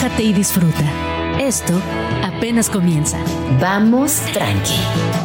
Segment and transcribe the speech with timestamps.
[0.00, 1.38] relájate y disfruta.
[1.38, 1.74] Esto
[2.24, 3.18] apenas comienza.
[3.60, 4.74] Vamos tranqui.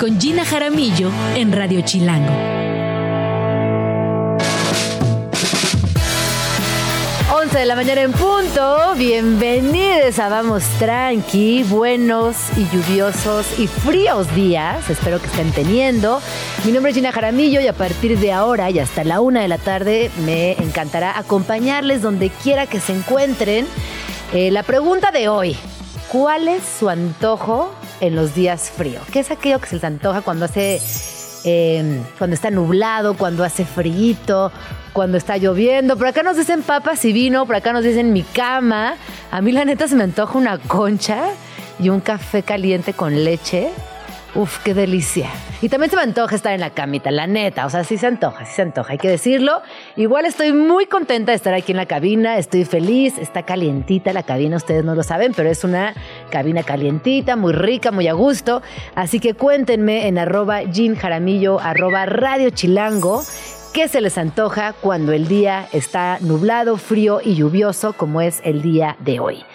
[0.01, 2.33] Con Gina Jaramillo en Radio Chilango.
[7.37, 8.95] 11 de la mañana en punto.
[8.97, 11.63] Bienvenidos a Vamos Tranqui.
[11.63, 14.89] Buenos y lluviosos y fríos días.
[14.89, 16.21] Espero que estén teniendo.
[16.65, 19.47] Mi nombre es Gina Jaramillo y a partir de ahora y hasta la una de
[19.47, 23.67] la tarde me encantará acompañarles donde quiera que se encuentren.
[24.33, 25.55] Eh, la pregunta de hoy.
[26.11, 29.03] ¿Cuál es su antojo en los días fríos?
[29.11, 30.79] ¿Qué es aquello que se les antoja cuando hace
[31.47, 34.51] eh, cuando está nublado, cuando hace frío,
[34.93, 35.95] cuando está lloviendo.
[35.95, 38.95] Por acá nos dicen papas y vino, por acá nos dicen mi cama.
[39.29, 41.27] A mí la neta se me antoja una concha
[41.79, 43.69] y un café caliente con leche.
[44.35, 45.29] Uf, qué delicia.
[45.61, 47.65] Y también se me antoja estar en la camita, la neta.
[47.65, 49.61] O sea, sí se antoja, sí se antoja, hay que decirlo.
[49.95, 54.23] Igual estoy muy contenta de estar aquí en la cabina, estoy feliz, está calientita la
[54.23, 55.93] cabina, ustedes no lo saben, pero es una
[56.31, 58.61] cabina calientita, muy rica, muy a gusto.
[58.93, 60.97] Así que cuéntenme en arroba Jean
[61.61, 62.51] arroba Radio.
[63.73, 68.61] ¿Qué se les antoja cuando el día está nublado, frío y lluvioso como es el
[68.61, 69.45] día de hoy?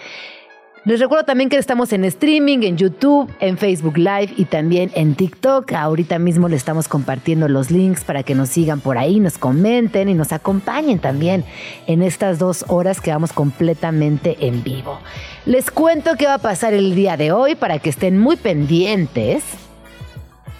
[0.87, 5.15] Les recuerdo también que estamos en streaming, en YouTube, en Facebook Live y también en
[5.15, 5.73] TikTok.
[5.73, 10.09] Ahorita mismo les estamos compartiendo los links para que nos sigan por ahí, nos comenten
[10.09, 11.45] y nos acompañen también
[11.87, 14.99] en estas dos horas que vamos completamente en vivo.
[15.45, 19.45] Les cuento qué va a pasar el día de hoy para que estén muy pendientes.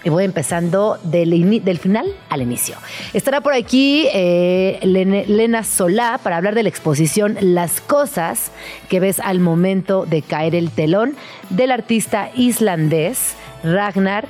[0.03, 2.77] Y voy empezando del, final al inicio.
[3.13, 8.51] Estará por aquí eh, Lena Solá para hablar de la exposición Las cosas
[8.89, 11.17] que ves al momento de caer el telón
[11.51, 14.27] del artista islandés Ragnar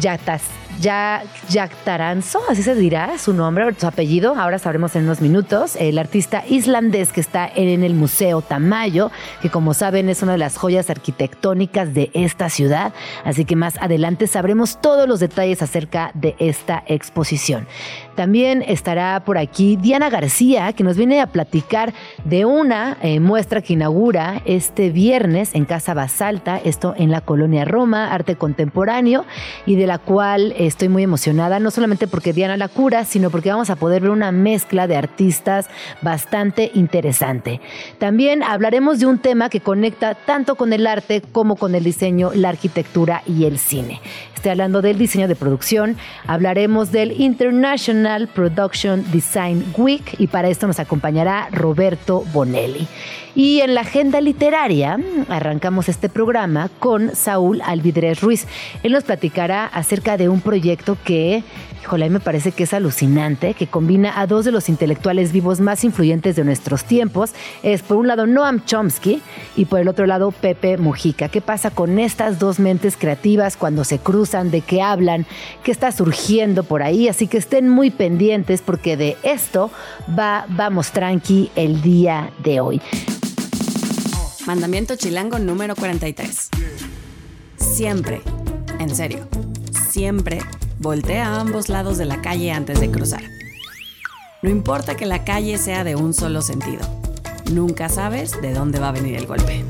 [0.00, 0.42] Yatas
[0.78, 5.76] ya Jack Taranzo, así se dirá su nombre, su apellido, ahora sabremos en unos minutos,
[5.76, 9.10] el artista islandés que está en el Museo Tamayo,
[9.42, 12.92] que como saben es una de las joyas arquitectónicas de esta ciudad,
[13.24, 17.66] así que más adelante sabremos todos los detalles acerca de esta exposición.
[18.14, 21.94] También estará por aquí Diana García, que nos viene a platicar
[22.24, 27.64] de una eh, muestra que inaugura este viernes en Casa Basalta, esto en la colonia
[27.64, 29.24] Roma, arte contemporáneo,
[29.64, 33.50] y de la cual estoy muy emocionada, no solamente porque Diana la cura, sino porque
[33.50, 35.68] vamos a poder ver una mezcla de artistas
[36.00, 37.60] bastante interesante.
[37.98, 42.30] También hablaremos de un tema que conecta tanto con el arte como con el diseño,
[42.34, 44.00] la arquitectura y el cine.
[44.34, 50.66] Estoy hablando del diseño de producción, hablaremos del International Production Design Week y para esto
[50.66, 52.88] nos acompañará Roberto Bonelli.
[53.34, 54.98] Y en la agenda literaria
[55.28, 58.46] arrancamos este programa con Saúl Alvidrez Ruiz.
[58.82, 61.44] Él nos platicará acerca de un proyecto que,
[61.80, 65.84] híjole, me parece que es alucinante, que combina a dos de los intelectuales vivos más
[65.84, 67.30] influyentes de nuestros tiempos.
[67.62, 69.22] Es por un lado Noam Chomsky
[69.54, 71.28] y por el otro lado Pepe Mujica.
[71.28, 74.50] ¿Qué pasa con estas dos mentes creativas cuando se cruzan?
[74.50, 75.24] ¿De qué hablan?
[75.62, 77.06] ¿Qué está surgiendo por ahí?
[77.06, 79.70] Así que estén muy pendientes porque de esto
[80.18, 82.80] va Vamos Tranqui el día de hoy.
[84.46, 86.48] Mandamiento chilango número 43.
[87.56, 88.20] Siempre,
[88.80, 89.28] en serio,
[89.90, 90.40] siempre
[90.78, 93.22] voltea a ambos lados de la calle antes de cruzar.
[94.42, 96.80] No importa que la calle sea de un solo sentido,
[97.52, 99.64] nunca sabes de dónde va a venir el golpe.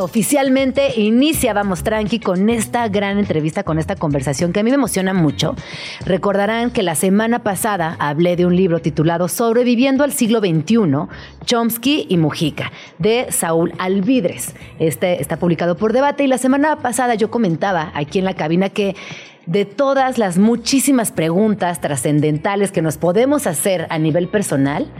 [0.00, 4.76] Oficialmente inicia Vamos Tranqui con esta gran entrevista, con esta conversación que a mí me
[4.76, 5.54] emociona mucho.
[6.04, 10.76] Recordarán que la semana pasada hablé de un libro titulado Sobreviviendo al siglo XXI,
[11.44, 14.54] Chomsky y Mujica, de Saúl Alvidres.
[14.78, 18.70] Este está publicado por debate y la semana pasada yo comentaba aquí en la cabina
[18.70, 18.96] que
[19.46, 24.90] de todas las muchísimas preguntas trascendentales que nos podemos hacer a nivel personal,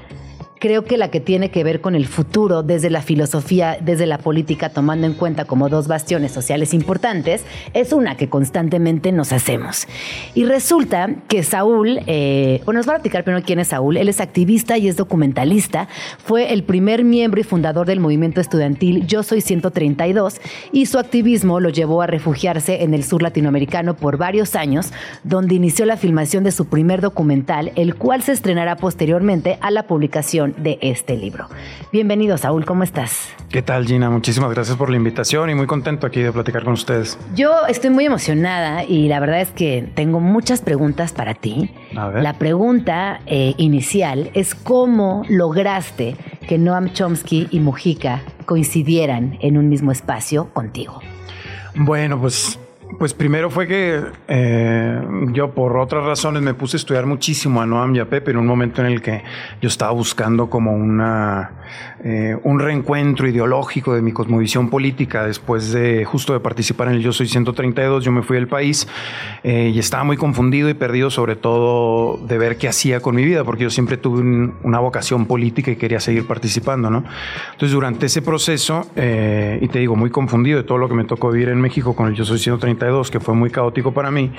[0.60, 4.18] creo que la que tiene que ver con el futuro desde la filosofía, desde la
[4.18, 9.88] política, tomando en cuenta como dos bastiones sociales importantes, es una que constantemente nos hacemos.
[10.34, 14.08] Y resulta que Saúl, eh, bueno, nos va a platicar primero quién es Saúl, él
[14.08, 15.88] es activista y es documentalista,
[16.22, 20.40] fue el primer miembro y fundador del movimiento estudiantil Yo Soy 132
[20.72, 24.92] y su activismo lo llevó a refugiarse en el sur latinoamericano por varios años,
[25.24, 29.86] donde inició la filmación de su primer documental, el cual se estrenará posteriormente a la
[29.86, 31.46] publicación de este libro.
[31.92, 33.28] Bienvenido, Saúl, ¿cómo estás?
[33.50, 34.10] ¿Qué tal, Gina?
[34.10, 37.18] Muchísimas gracias por la invitación y muy contento aquí de platicar con ustedes.
[37.34, 41.70] Yo estoy muy emocionada y la verdad es que tengo muchas preguntas para ti.
[41.96, 42.22] A ver.
[42.22, 46.16] La pregunta eh, inicial es cómo lograste
[46.48, 51.00] que Noam Chomsky y Mujica coincidieran en un mismo espacio contigo.
[51.74, 52.58] Bueno, pues
[52.98, 55.02] Pues primero fue que eh,
[55.32, 58.36] yo por otras razones me puse a estudiar muchísimo a Noam y a Pepe en
[58.36, 59.22] un momento en el que
[59.60, 61.52] yo estaba buscando como una,
[62.04, 67.02] eh, un reencuentro ideológico de mi cosmovisión política después de justo de participar en el
[67.02, 68.88] Yo Soy 132, yo me fui del país
[69.42, 73.24] eh, y estaba muy confundido y perdido sobre todo de ver qué hacía con mi
[73.24, 74.20] vida, porque yo siempre tuve
[74.62, 77.04] una vocación política y quería seguir participando, ¿no?
[77.52, 81.30] Entonces durante ese proceso, y te digo, muy confundido de todo lo que me tocó
[81.30, 84.30] vivir en México con el Yo Soy 132, que fue muy caótico para mí,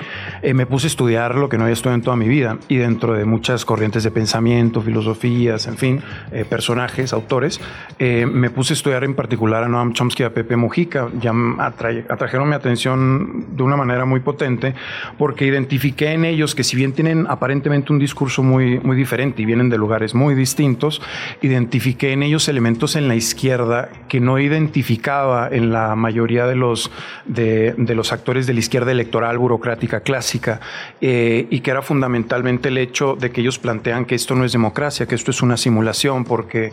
[0.42, 2.76] eh, me puse a estudiar lo que no había estudiado en toda mi vida y
[2.76, 7.51] dentro de muchas corrientes de pensamiento, filosofías, en fin, eh, personajes, autores,
[7.98, 11.08] eh, me puse a estudiar en particular a Noam Chomsky y a Pepe Mujica.
[11.20, 14.74] Ya atrajeron mi atención de una manera muy potente
[15.18, 19.44] porque identifiqué en ellos que si bien tienen aparentemente un discurso muy, muy diferente y
[19.44, 21.02] vienen de lugares muy distintos,
[21.40, 26.90] identifiqué en ellos elementos en la izquierda que no identificaba en la mayoría de los,
[27.24, 30.60] de, de los actores de la izquierda electoral burocrática clásica
[31.00, 34.52] eh, y que era fundamentalmente el hecho de que ellos plantean que esto no es
[34.52, 36.72] democracia, que esto es una simulación, porque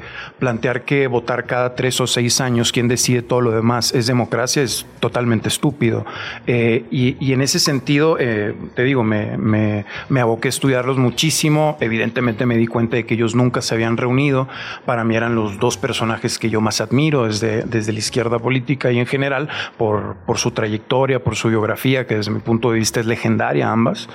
[0.84, 4.86] que votar cada tres o seis años quien decide todo lo demás es democracia es
[5.00, 6.06] totalmente estúpido.
[6.48, 11.78] Eh, y, en ese sentido, eh, te digo, me, me, me aboqué a estudiarlos muchísimo.
[11.80, 14.48] Evidentemente me di cuenta de que ellos nunca se habían reunido.
[14.86, 18.92] Para mí eran los dos personajes que yo más admiro desde, desde la izquierda política
[18.92, 22.80] y en general por, por su trayectoria, por su biografía, que desde mi punto de
[22.80, 24.10] vista es legendaria ambas.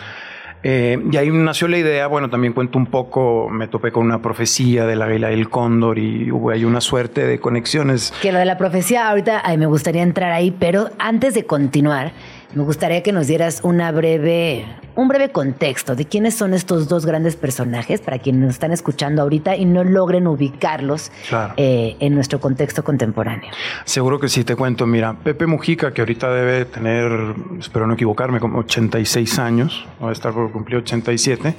[0.67, 4.23] Eh, y ahí nació la idea, bueno, también cuento un poco, me topé con una
[4.23, 8.15] profecía de la águila del cóndor y hubo ahí una suerte de conexiones.
[8.23, 12.13] Que lo de la profecía, ahorita me gustaría entrar ahí, pero antes de continuar,
[12.55, 14.65] me gustaría que nos dieras una breve,
[14.95, 19.23] un breve contexto de quiénes son estos dos grandes personajes para quienes nos están escuchando
[19.23, 21.11] ahorita y no logren ubicarlos
[21.57, 23.51] eh, en nuestro contexto contemporáneo.
[23.85, 24.87] Seguro que sí, te cuento.
[24.87, 30.13] Mira, Pepe Mujica, que ahorita debe tener, espero no equivocarme, como 86 años, va a
[30.13, 31.55] estar por cumplir 87.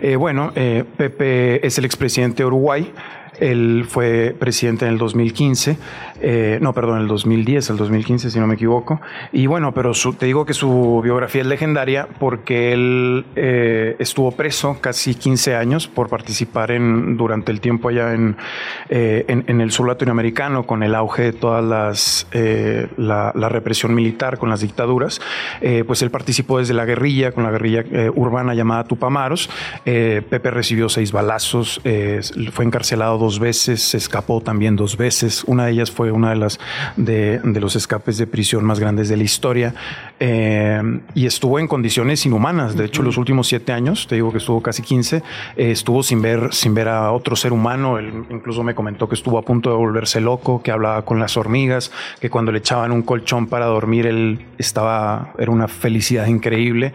[0.00, 2.92] Eh, bueno, eh, Pepe es el expresidente de Uruguay.
[3.40, 5.76] Él fue presidente en el 2015,
[6.20, 9.00] eh, no, perdón, en el 2010, el 2015, si no me equivoco.
[9.32, 14.78] Y bueno, pero te digo que su biografía es legendaria porque él eh, estuvo preso
[14.80, 18.36] casi 15 años por participar en, durante el tiempo allá en,
[18.88, 22.26] eh, en, el sur latinoamericano con el auge de todas las,
[22.96, 25.20] la, la, represión militar, con las dictaduras.
[25.86, 29.50] pues él participó desde la guerrilla, con la guerrilla urbana llamada Tupamaros.
[29.84, 31.80] Pepe recibió seis balazos,
[32.52, 35.44] fue encarcelado dos veces, se escapó también dos veces.
[35.44, 36.58] Una de ellas fue una de las
[36.96, 39.74] de, los escapes de prisión más grandes de la historia
[40.20, 40.80] eh,
[41.14, 42.76] y estuvo en condiciones inhumanas.
[42.76, 45.16] De hecho, los últimos siete años, te digo que estuvo casi 15,
[45.56, 47.98] eh, estuvo sin ver, sin ver a otro ser humano.
[47.98, 51.36] Él incluso me comentó que estuvo a punto de volverse loco, que hablaba con las
[51.36, 51.90] hormigas,
[52.20, 56.94] que cuando le echaban un colchón para dormir, él estaba, era una felicidad increíble.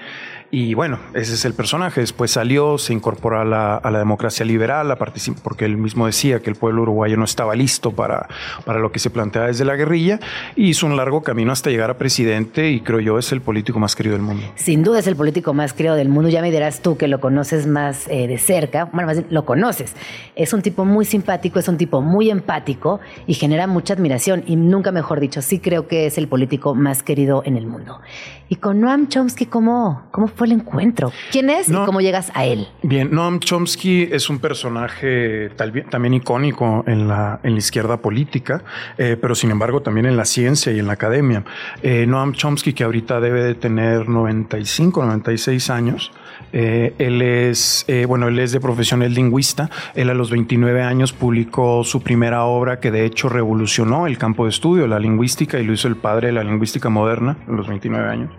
[0.55, 2.01] Y bueno, ese es el personaje.
[2.01, 4.95] Después salió, se incorporó a la, a la democracia liberal, a
[5.41, 8.27] porque él mismo decía que el pueblo uruguayo no estaba listo para,
[8.63, 10.19] para lo que se planteaba desde la guerrilla.
[10.55, 13.79] Y hizo un largo camino hasta llegar a presidente y creo yo es el político
[13.79, 14.43] más querido del mundo.
[14.53, 16.29] Sin duda es el político más querido del mundo.
[16.29, 18.85] Ya me dirás tú que lo conoces más eh, de cerca.
[18.93, 19.95] Bueno, más bien lo conoces.
[20.35, 24.43] Es un tipo muy simpático, es un tipo muy empático y genera mucha admiración.
[24.45, 28.01] Y nunca mejor dicho, sí creo que es el político más querido en el mundo.
[28.49, 30.42] Y con Noam Chomsky, ¿cómo, cómo fue?
[30.43, 31.11] El encuentro?
[31.31, 32.67] ¿Quién es y cómo llegas a él?
[32.81, 35.51] Bien, Noam Chomsky es un personaje
[35.89, 38.63] también icónico en la, en la izquierda política,
[38.97, 41.43] eh, pero sin embargo también en la ciencia y en la academia.
[41.81, 46.11] Eh, Noam Chomsky, que ahorita debe de tener 95, 96 años,
[46.51, 49.69] eh, él es, bueno, él es de profesión, es lingüista.
[49.95, 54.45] Él a los 29 años publicó su primera obra que de hecho revolucionó el campo
[54.45, 57.67] de estudio, la lingüística, y lo hizo el padre de la lingüística moderna a los
[57.67, 58.29] 29 años.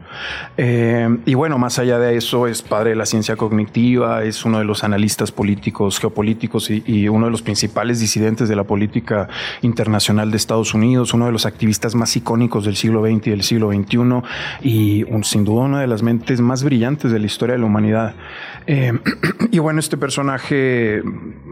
[1.27, 4.65] y bueno, más allá de eso es padre de la ciencia cognitiva, es uno de
[4.65, 9.29] los analistas políticos, geopolíticos y, uno de los principales disidentes de la política
[9.63, 13.43] internacional de Estados Unidos, uno de los activistas más icónicos del siglo XX y del
[13.43, 13.99] siglo XXI
[14.63, 17.84] y sin duda una de las mentes más brillantes de la historia de la humanidad.
[18.67, 18.93] Eh,
[19.51, 21.03] y bueno, este personaje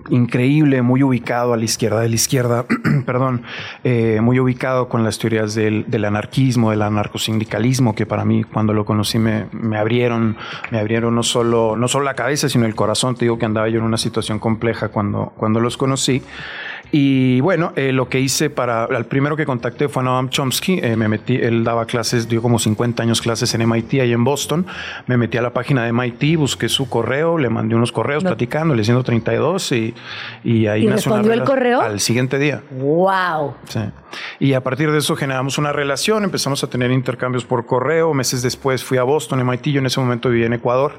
[0.09, 2.65] increíble, muy ubicado a la izquierda de la izquierda,
[3.07, 3.43] perdón,
[3.85, 8.85] eh, muy ubicado con las teorías del, anarquismo, del anarcosindicalismo, que para mí cuando lo
[8.85, 10.37] conocí me, me abrieron
[10.71, 13.15] me abrieron no solo, no solo la cabeza, sino el corazón.
[13.15, 16.23] Te digo que andaba yo en una situación compleja cuando, cuando los conocí.
[16.95, 20.79] Y bueno, eh, lo que hice para, el primero que contacté fue a Noam Chomsky,
[20.83, 24.25] eh, me metí, él daba clases, dio como 50 años clases en MIT ahí en
[24.25, 24.67] Boston,
[25.07, 28.75] me metí a la página de MIT, busqué su correo, le mandé unos correos platicando,
[28.75, 29.95] le 132 y,
[30.45, 31.81] y ahí ¿Y nació una respondió el correo?
[31.81, 32.61] Al siguiente día.
[32.71, 33.55] ¡Wow!
[33.69, 33.81] Sí.
[34.39, 38.13] Y a partir de eso generamos una relación, empezamos a tener intercambios por correo.
[38.13, 40.93] Meses después fui a Boston, MIT, yo en ese momento vivía en Ecuador.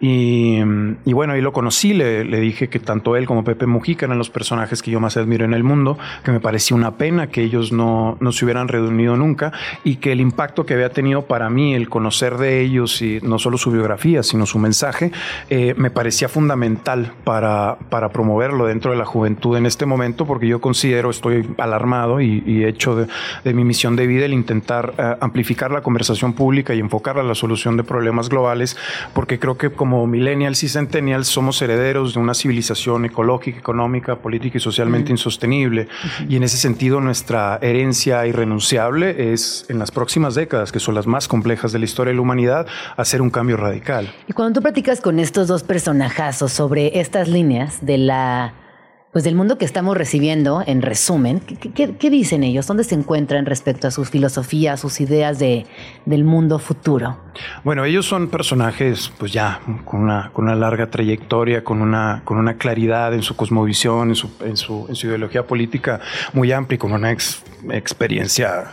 [0.00, 0.58] Y,
[1.04, 4.18] y bueno, ahí lo conocí, le, le dije que tanto él como Pepe Mujica eran
[4.18, 7.42] los personajes que yo más admiro en el mundo, que me parecía una pena que
[7.42, 11.48] ellos no, no se hubieran reunido nunca y que el impacto que había tenido para
[11.48, 15.12] mí el conocer de ellos y no solo su biografía, sino su mensaje,
[15.48, 20.46] eh, me parecía fundamental para, para promoverlo dentro de la juventud en este momento, porque
[20.46, 23.06] yo considero, estoy alarmado y, y hecho de,
[23.44, 27.24] de mi misión de vida el intentar eh, amplificar la conversación pública y enfocarla a
[27.24, 28.76] la solución de problemas globales,
[29.12, 34.56] porque creo que como millennials y centennials somos herederos de una civilización ecológica, económica, política
[34.56, 35.88] y socialmente insostenible.
[36.26, 41.06] Y en ese sentido nuestra herencia irrenunciable es en las próximas décadas, que son las
[41.06, 44.10] más complejas de la historia de la humanidad, hacer un cambio radical.
[44.26, 48.54] Y cuando tú platicas con estos dos personajazos sobre estas líneas de la
[49.14, 52.66] pues del mundo que estamos recibiendo, en resumen, ¿qué, dicen ellos?
[52.66, 55.66] ¿Dónde se encuentran respecto a sus filosofías, sus ideas de,
[56.04, 57.16] del mundo futuro?
[57.62, 62.38] Bueno, ellos son personajes, pues ya, con una, con una larga trayectoria, con una, con
[62.38, 66.00] una claridad en su cosmovisión, en su, en su, en su ideología política
[66.32, 68.64] muy amplia y con una ex- experiencia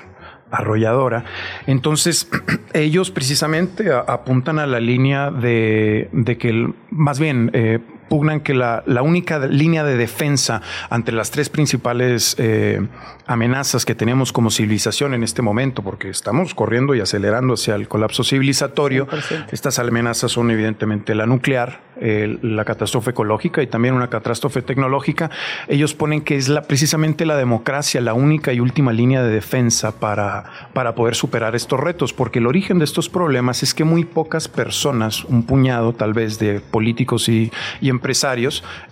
[0.49, 1.23] arrolladora.
[1.67, 2.27] Entonces,
[2.73, 7.77] ellos precisamente apuntan a la línea de, de que, el- más bien, eh,
[8.11, 12.85] pugnan que la, la única línea de defensa ante las tres principales eh,
[13.25, 17.87] amenazas que tenemos como civilización en este momento, porque estamos corriendo y acelerando hacia el
[17.87, 19.45] colapso civilizatorio, 100%.
[19.53, 25.29] estas amenazas son evidentemente la nuclear, eh, la catástrofe ecológica y también una catástrofe tecnológica.
[25.67, 29.99] Ellos ponen que es la, precisamente la democracia la única y última línea de defensa
[29.99, 34.03] para, para poder superar estos retos, porque el origen de estos problemas es que muy
[34.03, 37.51] pocas personas, un puñado tal vez de políticos y,
[37.81, 38.00] y empresarios,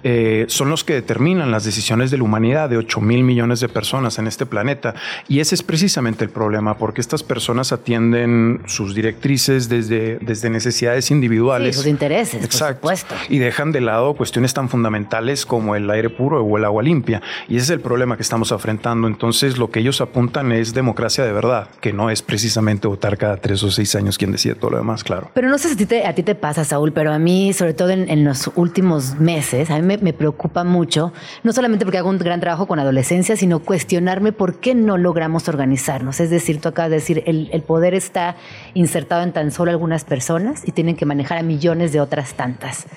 [0.03, 3.69] eh, son los que determinan las decisiones de la humanidad, de 8 mil millones de
[3.69, 4.95] personas en este planeta.
[5.27, 11.11] Y ese es precisamente el problema, porque estas personas atienden sus directrices desde, desde necesidades
[11.11, 11.75] individuales.
[11.75, 12.75] Sí, sus intereses, por Exacto.
[12.75, 13.15] supuesto.
[13.29, 17.21] Y dejan de lado cuestiones tan fundamentales como el aire puro o el agua limpia.
[17.47, 19.07] Y ese es el problema que estamos enfrentando.
[19.07, 23.37] Entonces, lo que ellos apuntan es democracia de verdad, que no es precisamente votar cada
[23.37, 25.31] tres o seis años quien decide todo lo demás, claro.
[25.33, 27.53] Pero no sé si a ti te, a ti te pasa, Saúl, pero a mí,
[27.53, 31.13] sobre todo en, en los últimos meses, a mí me, me preocupa mucho,
[31.43, 35.47] no solamente porque hago un gran trabajo con adolescencia, sino cuestionarme por qué no logramos
[35.49, 36.19] organizarnos.
[36.19, 38.35] Es decir, tú acabas de decir, el, el poder está
[38.73, 42.87] insertado en tan solo algunas personas y tienen que manejar a millones de otras tantas.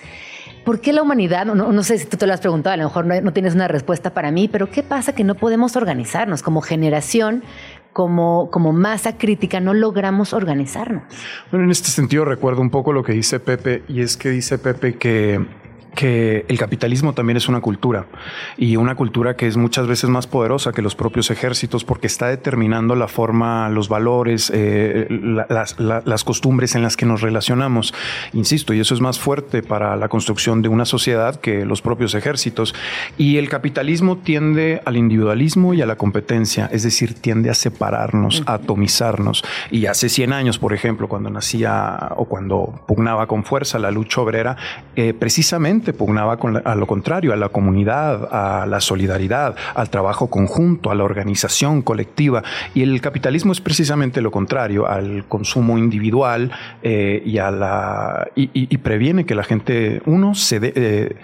[0.65, 2.85] ¿Por qué la humanidad, no, no sé si tú te lo has preguntado, a lo
[2.85, 6.43] mejor no, no tienes una respuesta para mí, pero qué pasa que no podemos organizarnos
[6.43, 7.43] como generación,
[7.93, 11.03] como, como masa crítica, no logramos organizarnos?
[11.51, 14.57] Bueno, en este sentido recuerdo un poco lo que dice Pepe, y es que dice
[14.57, 15.45] Pepe que
[15.95, 18.07] que el capitalismo también es una cultura
[18.57, 22.29] y una cultura que es muchas veces más poderosa que los propios ejércitos porque está
[22.29, 27.21] determinando la forma, los valores, eh, la- las, la- las costumbres en las que nos
[27.21, 27.93] relacionamos.
[28.33, 32.15] Insisto, y eso es más fuerte para la construcción de una sociedad que los propios
[32.15, 32.75] ejércitos.
[33.19, 38.43] Y el capitalismo tiende al individualismo y a la competencia, es decir, tiende a separarnos,
[38.47, 39.45] a atomizarnos.
[39.71, 44.21] Y hace 100 años, por ejemplo, cuando nacía o cuando pugnaba con fuerza la lucha
[44.21, 44.57] obrera,
[44.97, 49.91] eh, precisamente pugnaba con la- a lo contrario, a la comunidad, a la solidaridad, al
[49.91, 52.43] trabajo conjunto, a la organización colectiva.
[52.75, 58.77] Y el capitalismo es precisamente lo contrario, al consumo individual eh, y, a la, y,
[58.79, 61.17] previene que la gente, uno, se de- eh,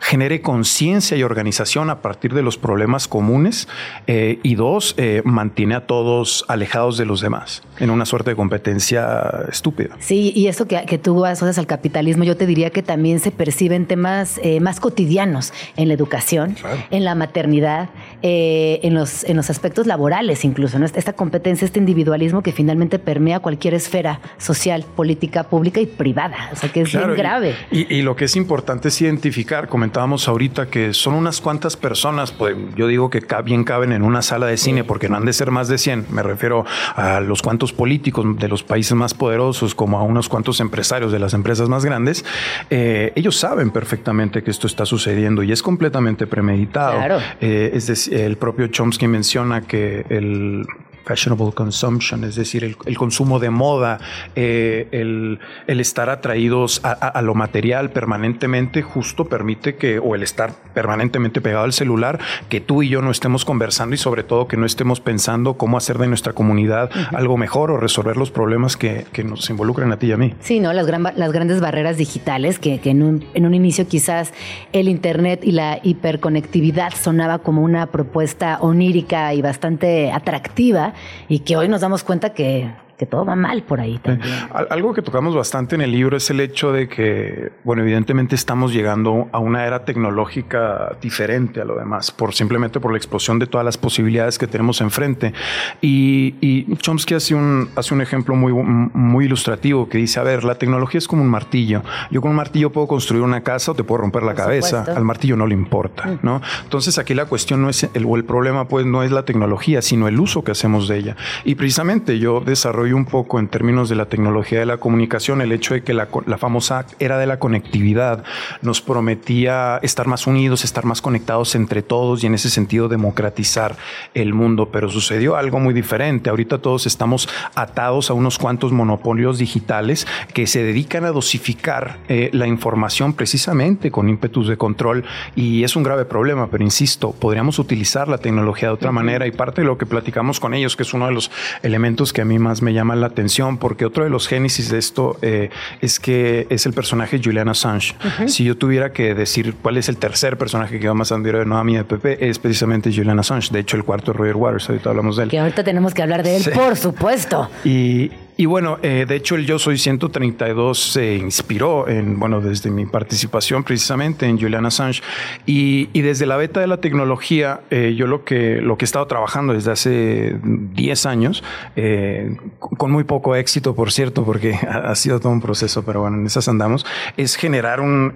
[0.00, 3.68] genere conciencia y organización a partir de los problemas comunes
[4.06, 8.36] eh, y dos, eh, mantiene a todos alejados de los demás en una suerte de
[8.36, 9.96] competencia estúpida.
[10.00, 13.30] Sí, y eso que, que tú asocias al capitalismo, yo te diría que también se
[13.30, 16.56] perciben temas eh, más cotidianos en la educación,
[16.90, 17.90] en la maternidad,
[18.22, 20.86] en, los, en los aspectos laborales incluso, ¿no?
[20.86, 26.50] Esta competencia, este individualismo que finalmente permea cualquier esfera social, política, pública y privada.
[26.52, 27.54] O sea, que es Claro, bien grave.
[27.70, 32.30] Y, y lo que es importante es identificar, comentábamos ahorita que son unas cuantas personas,
[32.30, 35.32] pues yo digo que bien caben en una sala de cine porque no han de
[35.32, 39.74] ser más de 100, me refiero a los cuantos políticos de los países más poderosos
[39.74, 42.24] como a unos cuantos empresarios de las empresas más grandes,
[42.70, 46.96] eh, ellos saben perfectamente que esto está sucediendo y es completamente premeditado.
[46.98, 47.18] Claro.
[47.40, 50.66] Eh, es decir, el propio Chomsky menciona que el
[51.10, 53.98] fashionable consumption, es decir, el, consumo de moda,
[54.36, 55.40] eh, el,
[55.80, 61.72] estar atraídos a, lo material permanentemente, justo permite que, o el estar permanentemente pegado al
[61.72, 65.54] celular, que tú y yo no estemos conversando y sobre todo que no estemos pensando
[65.54, 69.98] cómo hacer de nuestra comunidad algo mejor o resolver los problemas que, nos involucran a
[69.98, 70.34] ti y a mí.
[70.40, 70.72] Sí, ¿no?
[70.72, 70.86] Las,
[71.16, 74.32] las grandes barreras digitales que, en, un, en un inicio quizás
[74.72, 80.94] el Internet y la hiperconectividad sonaba como una propuesta onírica y bastante atractiva
[81.28, 84.30] y que hoy nos damos cuenta que que todo va mal por ahí también.
[84.68, 88.74] Algo que tocamos bastante en el libro es el hecho de que, bueno, evidentemente estamos
[88.74, 93.46] llegando a una era tecnológica diferente a lo demás, por simplemente por la explosión de
[93.46, 95.32] todas las posibilidades que tenemos enfrente.
[95.80, 100.56] Y, Chomsky hace un, hace un ejemplo muy, muy ilustrativo que dice, a ver, la
[100.56, 101.82] tecnología es como un martillo.
[102.10, 104.84] Yo con un martillo puedo construir una casa o te puedo romper la cabeza.
[104.94, 106.18] Al martillo no le importa, mm.
[106.20, 106.42] ¿no?
[106.64, 109.80] Entonces aquí la cuestión no es, el, o el problema pues no es la tecnología,
[109.80, 111.16] sino el uso que hacemos de ella.
[111.46, 115.52] Y precisamente yo desarrollo un poco en términos de la tecnología de la comunicación, el
[115.52, 118.24] hecho de que la, famosa era de la conectividad
[118.62, 123.76] nos prometía estar más unidos, estar más conectados entre todos y en ese sentido democratizar
[124.14, 126.30] el mundo, pero sucedió algo muy diferente.
[126.30, 132.30] Ahorita todos estamos atados a unos cuantos monopolios digitales que se dedican a dosificar eh,
[132.32, 135.04] la información precisamente con ímpetus de control
[135.34, 139.30] y es un grave problema, pero insisto, podríamos utilizar la tecnología de otra manera y
[139.30, 141.30] parte de lo que platicamos con ellos, que es uno de los
[141.62, 144.70] elementos que a mí más me llama llama la atención porque otro de los génesis
[144.70, 147.94] de esto eh, es que es el personaje Julian Assange.
[148.26, 151.44] Si yo tuviera que decir cuál es el tercer personaje que va más a de
[151.44, 153.52] no a mí de Pepe, es precisamente Julian Assange.
[153.52, 155.28] De hecho, el cuarto Roger Waters, ahorita hablamos de él.
[155.30, 157.50] Que ahorita tenemos que hablar de él, por supuesto.
[157.64, 158.10] Y,
[158.40, 162.86] y bueno, eh, de hecho el Yo Soy 132 se inspiró en, bueno, desde mi
[162.86, 165.02] participación precisamente en Julian Assange.
[165.44, 168.86] Y, y desde la beta de la tecnología, eh, yo lo que, lo que he
[168.86, 171.44] estado trabajando desde hace 10 años,
[171.76, 176.16] eh, con muy poco éxito, por cierto, porque ha, sido todo un proceso, pero bueno,
[176.16, 176.86] en esas andamos,
[177.18, 178.14] es generar un,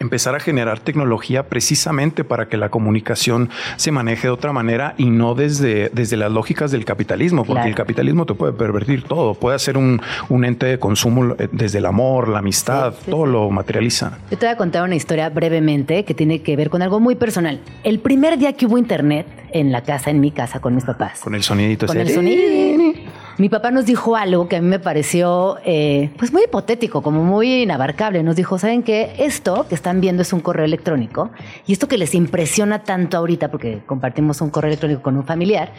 [0.00, 5.10] empezar a generar tecnología precisamente para que la comunicación se maneje de otra manera y
[5.10, 9.58] no desde, desde las lógicas del capitalismo, porque el capitalismo te puede pervertir todo puede
[9.58, 10.00] ser un,
[10.42, 14.16] ente de consumo eh, desde el amor, la amistad, todo lo materializa.
[14.30, 17.14] Yo te voy a contar una historia brevemente que tiene que ver con algo muy
[17.14, 17.60] personal.
[17.82, 21.20] El primer día que hubo internet en la casa, en mi casa, con mis papás.
[21.20, 21.86] Con el sonidito.
[21.86, 22.94] Con el sonido.
[23.36, 27.22] Mi papá nos dijo algo que a mí me pareció eh, pues muy hipotético, como
[27.22, 28.22] muy inabarcable.
[28.22, 29.12] Nos dijo, ¿saben qué?
[29.18, 31.32] Esto que están viendo es un correo electrónico
[31.66, 35.74] y esto que les impresiona tanto ahorita, porque compartimos un correo electrónico con un familiar,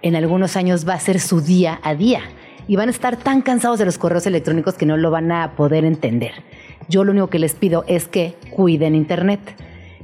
[0.00, 2.22] en algunos años va a ser su día a día
[2.66, 5.52] y van a estar tan cansados de los correos electrónicos que no lo van a
[5.52, 6.32] poder entender.
[6.88, 9.40] Yo lo único que les pido es que cuiden Internet.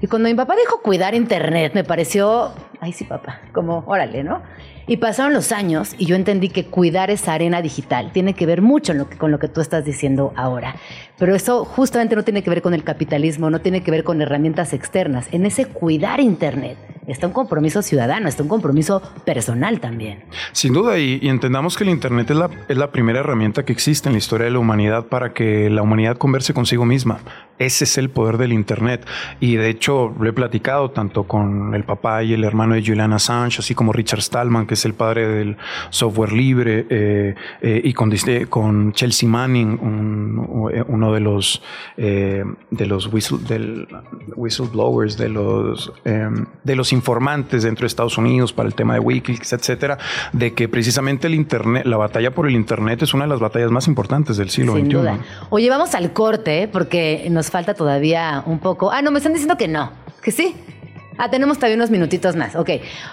[0.01, 4.43] Y cuando mi papá dijo cuidar Internet, me pareció, ay sí papá, como órale, ¿no?
[4.89, 8.63] Y pasaron los años y yo entendí que cuidar esa arena digital tiene que ver
[8.63, 10.77] mucho con lo que tú estás diciendo ahora.
[11.19, 14.23] Pero eso justamente no tiene que ver con el capitalismo, no tiene que ver con
[14.23, 15.27] herramientas externas.
[15.33, 20.21] En ese cuidar Internet está un compromiso ciudadano, está un compromiso personal también.
[20.53, 24.09] Sin duda, y, entendamos que el Internet es la, es la primera herramienta que existe
[24.09, 27.19] en la historia de la humanidad para que la humanidad converse consigo misma.
[27.59, 29.07] Ese es el poder del Internet.
[29.41, 33.13] Y de hecho, lo he platicado tanto con el papá y el hermano de Julian
[33.13, 35.57] Assange, así como Richard Stallman, que es el padre del
[35.91, 38.13] software libre, eh, eh, y con,
[38.49, 39.79] con Chelsea Manning,
[40.89, 41.63] uno de los,
[41.97, 43.11] eh, de los
[43.47, 43.89] del,
[44.35, 49.01] whistleblowers, de los, em, de los informantes dentro de Estados Unidos para el tema de
[49.01, 49.99] Wikileaks, etcétera,
[50.33, 53.71] de que precisamente el Internet, la batalla por el Internet es una de las batallas
[53.71, 54.97] más importantes del siglo Sin XXI.
[54.97, 55.19] Duda.
[55.51, 58.91] Oye, vamos al corte, porque nos falta todavía un poco.
[58.91, 59.91] Ah, no, me están diciendo que no,
[60.23, 60.55] que sí.
[61.19, 62.57] Ah, tenemos todavía unos minutitos más.
[62.57, 62.71] Ok.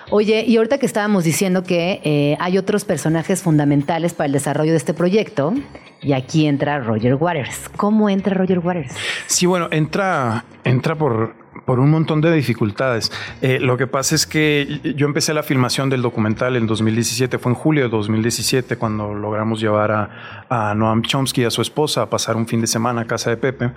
[0.09, 4.71] Oye, y ahorita que estábamos diciendo que eh, hay otros personajes fundamentales para el desarrollo
[4.71, 5.53] de este proyecto,
[6.01, 7.69] y aquí entra Roger Waters.
[7.77, 8.93] ¿Cómo entra Roger Waters?
[9.27, 13.11] Sí, bueno, entra, entra por por un montón de dificultades.
[13.41, 17.51] Eh, lo que pasa es que yo empecé la filmación del documental en 2017, fue
[17.51, 22.03] en julio de 2017 cuando logramos llevar a, a Noam Chomsky y a su esposa
[22.03, 23.71] a pasar un fin de semana a casa de Pepe.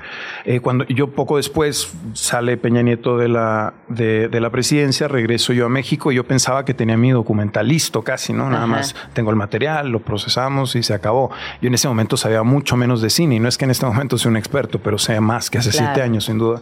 [0.45, 5.67] Eh, cuando yo poco después sale Peña Nieto de la, de, la presidencia, regreso yo
[5.67, 8.51] a México y yo pensaba que tenía mi documental listo casi, ¿no?
[8.51, 11.31] Nada más tengo el material, lo procesamos y se acabó.
[11.61, 13.87] Yo en ese momento sabía mucho menos de cine y no es que en este
[13.87, 16.61] momento sea un experto, pero sé más que hace siete años sin duda.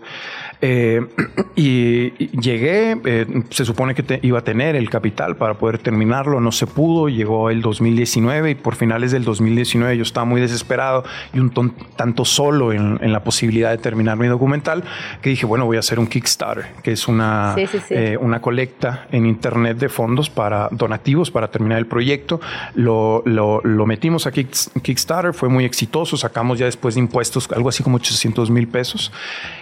[0.61, 1.04] Eh,
[1.57, 6.53] y, llegué, eh, se supone que iba a tener el capital para poder terminarlo, no
[6.53, 11.39] se pudo, llegó el 2019 y por finales del 2019 yo estaba muy desesperado y
[11.39, 11.53] un
[11.97, 14.83] tanto solo en, la posibilidad de terminar mi documental
[15.23, 17.55] que dije, bueno, voy a hacer un Kickstarter, que es una,
[17.91, 22.41] eh, una colecta en internet de fondos para donativos para terminar el proyecto.
[22.75, 27.69] Lo, lo, lo metimos a Kickstarter, fue muy exitoso, sacamos ya después de impuestos algo
[27.69, 29.13] así como 800 mil pesos.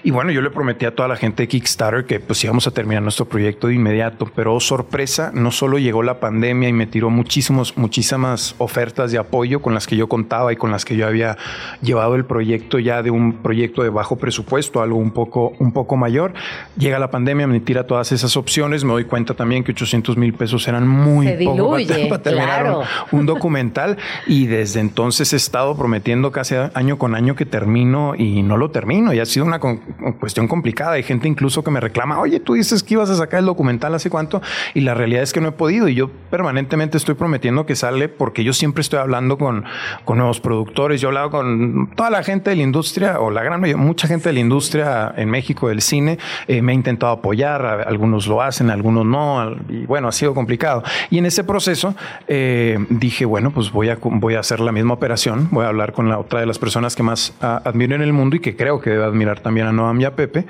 [0.02, 2.71] Y bueno, yo le prometí a toda la gente de Kickstarter que pues íbamos a
[2.71, 6.87] terminar nuestro proyecto de inmediato, pero oh, sorpresa, no solo llegó la pandemia y me
[6.87, 10.97] tiró muchísimos, muchísimas ofertas de apoyo con las que yo contaba y con las que
[10.97, 11.37] yo había
[11.83, 15.97] llevado el proyecto ya de un proyecto de bajo presupuesto, algo un poco, un poco
[15.97, 16.33] mayor.
[16.77, 20.35] Llega la pandemia, me tira todas esas opciones, me doy cuenta también que 800 mil
[20.35, 21.77] pesos eran muy poco
[22.09, 22.77] para, terminar
[23.11, 28.42] un, documental y desde entonces he estado prometiendo casi año con año que termino y
[28.42, 30.92] no lo termino y ha sido una cuestión complicada.
[30.92, 33.94] Hay gente incluso que me reclama, oye, tú dices que ibas a sacar el documental
[33.94, 34.42] hace cuánto
[34.74, 38.08] y la realidad es que no he podido y yo permanentemente estoy prometiendo que sale
[38.08, 39.64] porque yo siempre estoy hablando con,
[40.04, 43.42] con nuevos productores, yo he hablado con toda la gente de la industria o la
[43.42, 47.12] gran mayoría, mucha gente de la industria en México del cine, eh, me ha intentado
[47.12, 50.82] apoyar, algunos lo hacen, algunos no, y bueno, ha sido complicado.
[51.11, 51.94] Y en ese proceso
[52.28, 55.92] eh, dije, bueno, pues voy a, voy a hacer la misma operación, voy a hablar
[55.92, 58.56] con la otra de las personas que más uh, admiro en el mundo y que
[58.56, 60.46] creo que debe admirar también a Noam y a Pepe,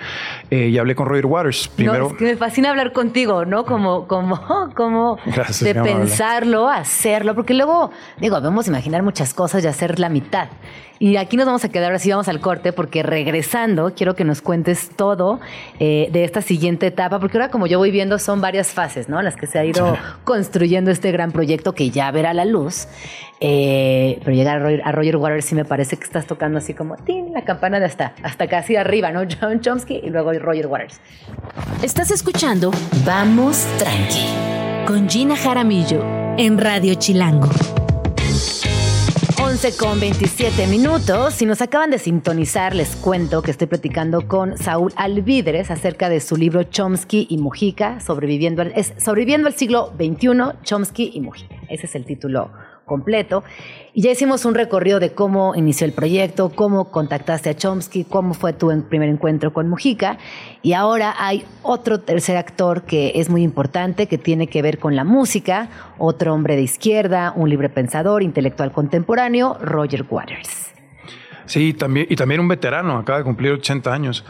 [0.50, 1.68] eh, y hablé con Roger Waters.
[1.68, 3.64] Primero, es que me fascina hablar contigo, ¿no?
[3.64, 4.40] Como, como,
[4.74, 5.18] como
[5.60, 10.48] de pensarlo, hacerlo, porque luego, digo, vamos a imaginar muchas cosas y hacer la mitad.
[11.02, 14.40] Y aquí nos vamos a quedar, así vamos al corte, porque regresando quiero que nos
[14.40, 15.40] cuentes todo
[15.80, 19.20] eh, de esta siguiente etapa, porque ahora como yo voy viendo son varias fases, ¿no?
[19.20, 22.86] Las que se ha ido construyendo este gran proyecto que ya verá la luz.
[23.40, 27.32] Eh, pero llegar a Roger, Waters sí me parece que estás tocando así como ¡tin!
[27.32, 29.22] la campana de hasta, hasta casi arriba, ¿no?
[29.40, 31.00] John Chomsky y luego Roger Waters.
[31.82, 32.70] Estás escuchando
[33.04, 34.28] Vamos Tranqui
[34.86, 36.00] con Gina Jaramillo
[36.38, 37.50] en Radio Chilango.
[39.64, 41.34] 11 con 27 minutos.
[41.34, 46.18] Si nos acaban de sintonizar, les cuento que estoy platicando con Saúl Alvidres acerca de
[46.18, 51.54] su libro Chomsky y Mujica, sobreviviendo al, sobreviviendo al siglo XXI, Chomsky y Mujica.
[51.68, 52.50] Ese es el título
[52.92, 53.42] completo.
[53.94, 58.34] Y ya hicimos un recorrido de cómo inició el proyecto, cómo contactaste a Chomsky, cómo
[58.34, 60.18] fue tu primer encuentro con Mujica.
[60.60, 64.94] Y ahora hay otro tercer actor que es muy importante, que tiene que ver con
[64.94, 70.72] la música, otro hombre de izquierda, un libre pensador, intelectual contemporáneo, Roger Waters.
[71.46, 74.24] Sí, también, y también un veterano, acaba de cumplir 80 años.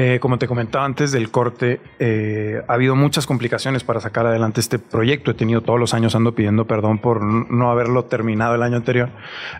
[0.00, 4.60] Eh, como te comentaba antes del corte, eh, ha habido muchas complicaciones para sacar adelante
[4.60, 5.32] este proyecto.
[5.32, 9.10] He tenido todos los años, ando pidiendo perdón por no haberlo terminado el año anterior,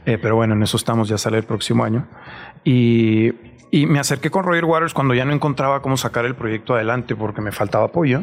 [0.06, 2.06] eh, pero bueno, en eso estamos, ya sale el próximo año.
[2.62, 3.32] Y,
[3.72, 7.40] me acerqué con Roger Waters cuando ya no encontraba cómo sacar el proyecto adelante porque
[7.40, 8.22] me faltaba apoyo.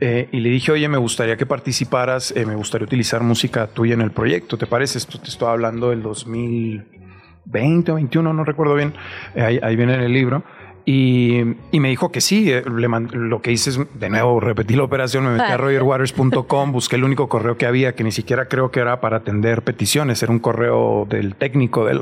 [0.00, 4.10] y le dije, oye, me gustaría que participaras, me gustaría utilizar música tuya en el
[4.10, 4.58] proyecto.
[4.58, 4.98] ¿Te parece?
[4.98, 8.94] Esto te estoy hablando del 2020 o 21, no recuerdo bien.
[9.36, 10.42] ahí, ahí viene en el libro.
[10.84, 11.42] Y,
[11.72, 15.30] me dijo que sí, eh, lo que hice es, de nuevo, repetí la operación, me
[15.30, 19.00] metí a rogerwaters.com, busqué el único correo que había, que ni siquiera creo que era
[19.00, 22.00] para atender peticiones, era un correo del técnico del,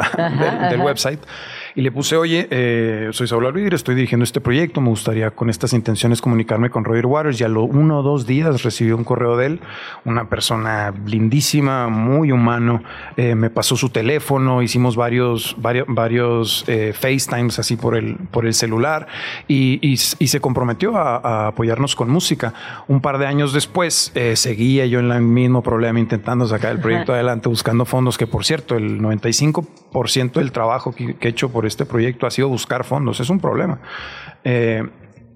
[0.70, 1.20] del website
[1.74, 5.50] y le puse, oye, eh, soy Saúl Alvidir, estoy dirigiendo este proyecto, me gustaría con
[5.50, 7.40] estas intenciones comunicarme con Roger Waters.
[7.40, 9.60] Y a lo uno o dos días recibí un correo de él,
[10.04, 12.82] una persona lindísima, muy humano,
[13.16, 18.46] eh, me pasó su teléfono, hicimos varios, varios, varios eh, FaceTimes así por el, por
[18.46, 19.06] el celular
[19.46, 22.54] y, y, se comprometió a, apoyarnos con música.
[22.86, 27.12] Un par de años después seguía yo en el mismo problema intentando sacar el proyecto
[27.12, 31.59] adelante, buscando fondos, que por cierto, el 95% del trabajo que, que he hecho por
[31.60, 33.20] por este proyecto ha sido buscar fondos.
[33.20, 33.80] Es un problema.
[34.44, 34.82] Eh,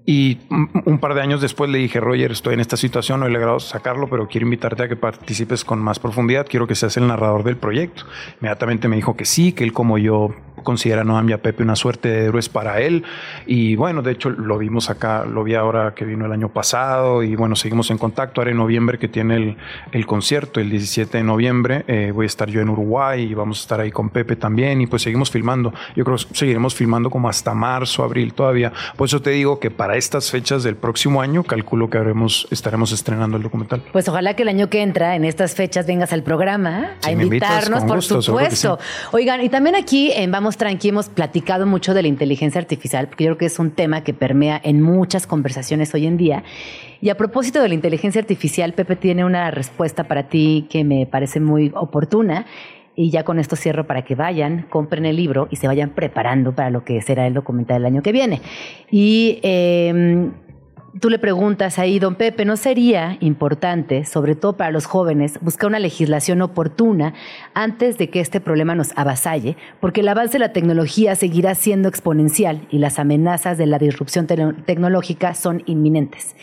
[0.07, 3.29] y un par de años después le dije, Roger, estoy en esta situación, no he
[3.29, 7.05] logrado sacarlo, pero quiero invitarte a que participes con más profundidad, quiero que seas el
[7.05, 8.05] narrador del proyecto.
[8.41, 10.33] Inmediatamente me dijo que sí, que él como yo
[10.65, 13.05] considera a Noam Pepe una suerte de héroes para él.
[13.45, 17.23] Y bueno, de hecho lo vimos acá, lo vi ahora que vino el año pasado
[17.23, 18.41] y bueno, seguimos en contacto.
[18.41, 19.57] Ahora en noviembre que tiene el,
[19.93, 23.59] el concierto, el 17 de noviembre, eh, voy a estar yo en Uruguay y vamos
[23.59, 25.73] a estar ahí con Pepe también y pues seguimos filmando.
[25.95, 28.73] Yo creo que seguiremos filmando como hasta marzo, abril todavía.
[28.97, 32.91] Por eso te digo que para estas fechas del próximo año, calculo que haremos, estaremos
[32.91, 33.81] estrenando el documental.
[33.91, 37.83] Pues ojalá que el año que entra, en estas fechas, vengas al programa a invitarnos,
[37.83, 38.79] por supuesto.
[39.11, 43.25] Oigan, y también aquí en Vamos Tranqui hemos platicado mucho de la inteligencia artificial, porque
[43.25, 46.43] yo creo que es un tema que permea en muchas conversaciones hoy en día.
[47.01, 51.05] Y a propósito de la inteligencia artificial, Pepe tiene una respuesta para ti que me
[51.05, 52.45] parece muy oportuna.
[52.95, 56.55] Y ya con esto cierro para que vayan, compren el libro y se vayan preparando
[56.55, 58.41] para lo que será el documental del año que viene.
[58.89, 60.31] Y em,
[60.99, 65.67] tú le preguntas ahí, don Pepe, ¿no sería importante, sobre todo para los jóvenes, buscar
[65.67, 67.13] una legislación oportuna
[67.53, 69.57] antes de que este problema nos avasalle?
[69.81, 74.27] Porque el avance de la tecnología seguirá siendo exponencial y las amenazas de la disrupción
[74.27, 76.35] tecnológica son inminentes.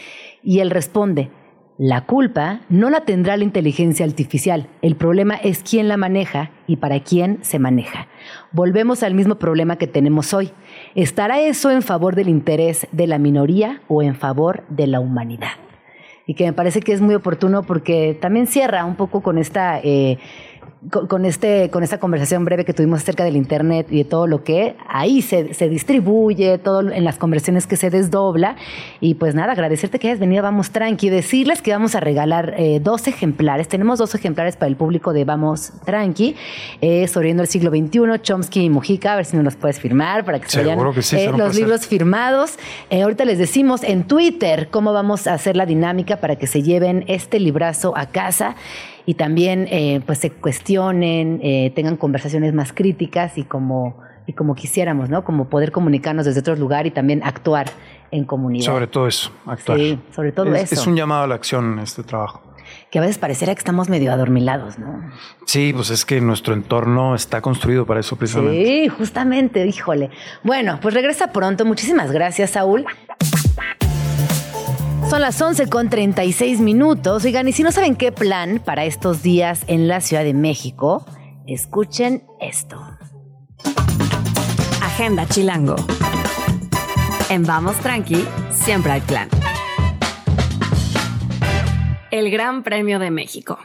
[0.42, 1.30] Y él responde,
[1.78, 4.68] la culpa no la tendrá la inteligencia artificial.
[4.82, 8.08] El problema es quién la maneja y para quién se maneja.
[8.52, 10.52] Volvemos al mismo problema que tenemos hoy.
[10.94, 15.52] ¿Estará eso en favor del interés de la minoría o en favor de la humanidad?
[16.26, 19.80] Y que me parece que es muy oportuno porque también cierra un poco con esta...
[19.80, 20.18] Eh,
[20.90, 24.42] con, este, con esta conversación breve que tuvimos acerca del Internet y de todo lo
[24.42, 28.56] que ahí se, se, distribuye, todo en las conversiones que se desdobla.
[29.00, 32.80] Y pues nada, agradecerte que hayas venido Vamos Tranqui, decirles que vamos a regalar eh,
[32.82, 33.68] dos ejemplares.
[33.68, 36.34] Tenemos dos ejemplares para el público de Vamos Tranqui,
[36.80, 40.40] eh, el siglo XXI, Chomsky y Mujica, a ver si nos los puedes firmar para
[40.40, 42.58] que se vayan eh, los libros firmados.
[42.90, 46.62] Eh, ahorita les decimos en Twitter cómo vamos a hacer la dinámica para que se
[46.62, 48.56] lleven este librazo a casa
[49.06, 54.54] y también eh, pues se cuestionen, eh, tengan conversaciones más críticas y como, y como
[54.54, 55.24] quisiéramos, ¿no?
[55.24, 57.66] Como poder comunicarnos desde otro lugar y también actuar
[58.10, 58.66] en comunidad.
[58.66, 59.78] Sobre todo eso, actuar.
[59.78, 60.74] Sí, sobre todo eso.
[60.74, 62.42] Es un llamado a la acción este trabajo.
[62.90, 65.10] Que a veces pareciera que estamos medio adormilados, ¿no?
[65.46, 68.64] Sí, pues es que nuestro entorno está construido para eso precisamente.
[68.64, 70.10] Sí, justamente, híjole.
[70.42, 71.64] Bueno, pues regresa pronto.
[71.64, 72.86] Muchísimas gracias, Saúl.
[75.12, 77.26] Son las 11 con 36 minutos.
[77.26, 81.04] Oigan, y si no saben qué plan para estos días en la Ciudad de México,
[81.46, 82.82] escuchen esto.
[84.80, 85.76] Agenda Chilango.
[87.28, 89.28] En Vamos Tranqui, siempre hay plan.
[92.10, 93.58] El Gran Premio de México.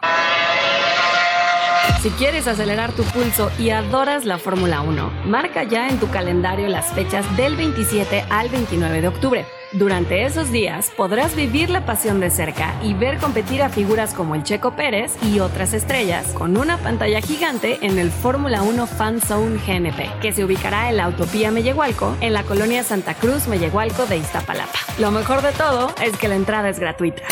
[2.02, 6.68] Si quieres acelerar tu pulso y adoras la Fórmula 1, marca ya en tu calendario
[6.68, 9.46] las fechas del 27 al 29 de octubre.
[9.74, 14.34] Durante esos días podrás vivir la pasión de cerca y ver competir a figuras como
[14.34, 19.20] el Checo Pérez y otras estrellas con una pantalla gigante en el Fórmula 1 Fan
[19.20, 24.06] Zone GNP, que se ubicará en la Utopía Mellehualco, en la colonia Santa Cruz Mellehualco
[24.06, 24.80] de Iztapalapa.
[25.00, 27.24] Lo mejor de todo es que la entrada es gratuita.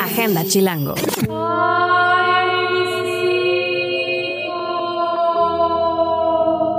[0.00, 0.94] Agenda Chilango.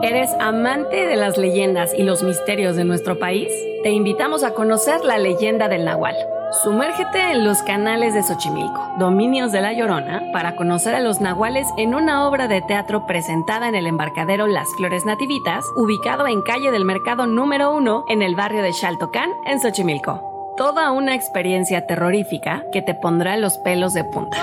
[0.03, 3.47] ¿Eres amante de las leyendas y los misterios de nuestro país?
[3.83, 6.15] Te invitamos a conocer la leyenda del Nahual.
[6.63, 11.67] Sumérgete en los canales de Xochimilco, dominios de La Llorona, para conocer a los nahuales
[11.77, 16.71] en una obra de teatro presentada en el embarcadero Las Flores Nativitas, ubicado en calle
[16.71, 20.55] del Mercado número 1 en el barrio de Xaltocán, en Xochimilco.
[20.57, 24.35] Toda una experiencia terrorífica que te pondrá los pelos de punta.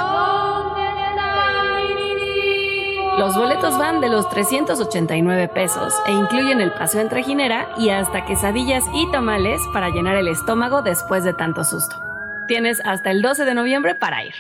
[3.19, 8.25] Los boletos van de los 389 pesos e incluyen el paseo en trajinera y hasta
[8.25, 12.01] quesadillas y tamales para llenar el estómago después de tanto susto.
[12.47, 14.35] Tienes hasta el 12 de noviembre para ir.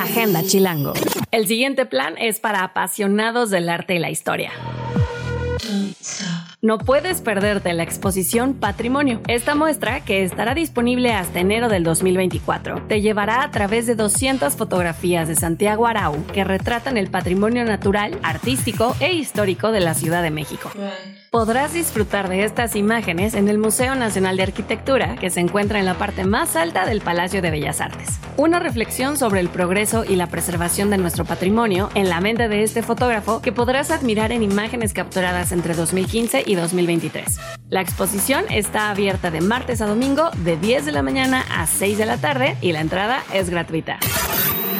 [0.00, 0.94] Agenda Chilango.
[1.30, 4.50] El siguiente plan es para apasionados del arte y la historia.
[6.64, 9.20] No puedes perderte la exposición Patrimonio.
[9.28, 14.56] Esta muestra, que estará disponible hasta enero del 2024, te llevará a través de 200
[14.56, 20.22] fotografías de Santiago Arau que retratan el patrimonio natural, artístico e histórico de la Ciudad
[20.22, 20.70] de México.
[21.34, 25.84] Podrás disfrutar de estas imágenes en el Museo Nacional de Arquitectura, que se encuentra en
[25.84, 28.20] la parte más alta del Palacio de Bellas Artes.
[28.36, 32.62] Una reflexión sobre el progreso y la preservación de nuestro patrimonio en la mente de
[32.62, 37.40] este fotógrafo que podrás admirar en imágenes capturadas entre 2015 y 2023.
[37.68, 41.98] La exposición está abierta de martes a domingo de 10 de la mañana a 6
[41.98, 43.98] de la tarde y la entrada es gratuita.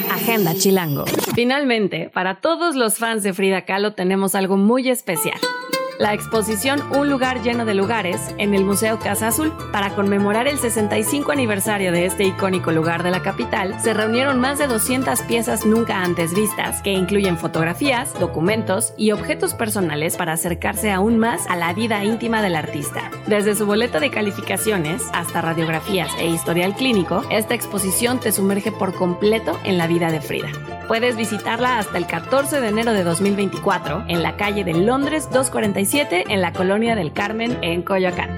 [0.09, 1.03] Agenda Chilango.
[1.35, 5.37] Finalmente, para todos los fans de Frida Kahlo tenemos algo muy especial
[5.99, 9.53] la exposición Un lugar lleno de lugares en el Museo Casa Azul.
[9.71, 14.59] Para conmemorar el 65 aniversario de este icónico lugar de la capital, se reunieron más
[14.59, 20.91] de 200 piezas nunca antes vistas, que incluyen fotografías, documentos y objetos personales para acercarse
[20.91, 23.11] aún más a la vida íntima del artista.
[23.27, 28.93] Desde su boleto de calificaciones hasta radiografías e historial clínico, esta exposición te sumerge por
[28.93, 30.49] completo en la vida de Frida.
[30.87, 35.29] Puedes visitarla hasta el 14 de enero de 2024 en la calle de Londres
[35.85, 38.37] 247 en la colonia del Carmen en Coyoacán.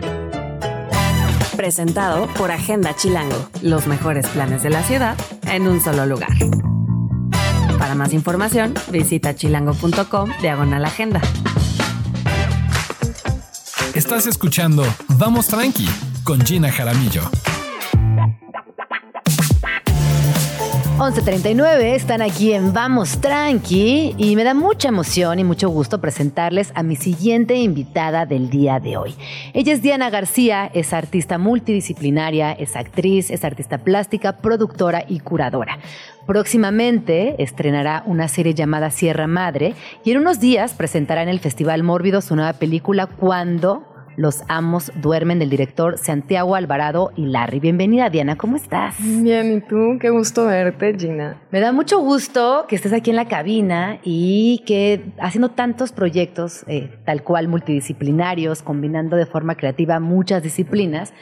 [1.55, 6.29] Presentado por Agenda Chilango, los mejores planes de la ciudad en un solo lugar.
[7.79, 11.21] Para más información, visita chilango.com diagonal agenda.
[13.95, 15.87] Estás escuchando Vamos Tranqui
[16.23, 17.21] con Gina Jaramillo.
[20.97, 26.71] 11.39, están aquí en Vamos Tranqui y me da mucha emoción y mucho gusto presentarles
[26.73, 29.15] a mi siguiente invitada del día de hoy.
[29.53, 35.77] Ella es Diana García, es artista multidisciplinaria, es actriz, es artista plástica, productora y curadora.
[36.25, 41.83] Próximamente estrenará una serie llamada Sierra Madre y en unos días presentará en el Festival
[41.83, 47.59] Mórbido su nueva película Cuando los amos duermen del director Santiago Alvarado y Larry.
[47.59, 48.95] Bienvenida Diana, ¿cómo estás?
[48.99, 49.97] Bien, ¿y tú?
[50.01, 51.39] Qué gusto verte, Gina.
[51.51, 56.63] Me da mucho gusto que estés aquí en la cabina y que haciendo tantos proyectos
[56.67, 61.13] eh, tal cual multidisciplinarios, combinando de forma creativa muchas disciplinas,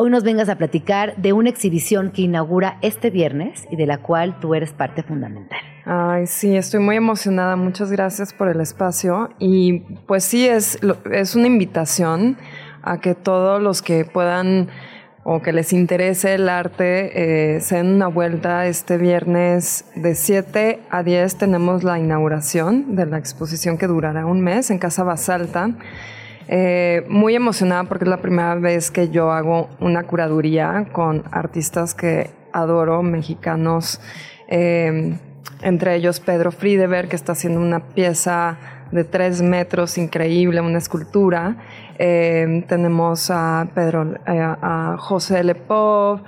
[0.00, 3.98] hoy nos vengas a platicar de una exhibición que inaugura este viernes y de la
[3.98, 5.58] cual tú eres parte fundamental.
[5.84, 7.56] Ay, sí, estoy muy emocionada.
[7.56, 9.30] Muchas gracias por el espacio.
[9.40, 10.78] Y pues sí, es,
[11.10, 12.38] es una invitación
[12.82, 14.68] a que todos los que puedan
[15.24, 20.78] o que les interese el arte eh, se den una vuelta este viernes de 7
[20.90, 25.72] a 10 tenemos la inauguración de la exposición que durará un mes en Casa Basalta.
[26.50, 31.94] Eh, muy emocionada porque es la primera vez que yo hago una curaduría con artistas
[31.94, 34.00] que adoro, mexicanos.
[34.48, 35.18] Eh,
[35.60, 38.56] entre ellos Pedro Friedeberg, que está haciendo una pieza
[38.92, 41.56] de tres metros increíble, una escultura.
[41.98, 46.22] Eh, tenemos a Pedro, a José Lepov,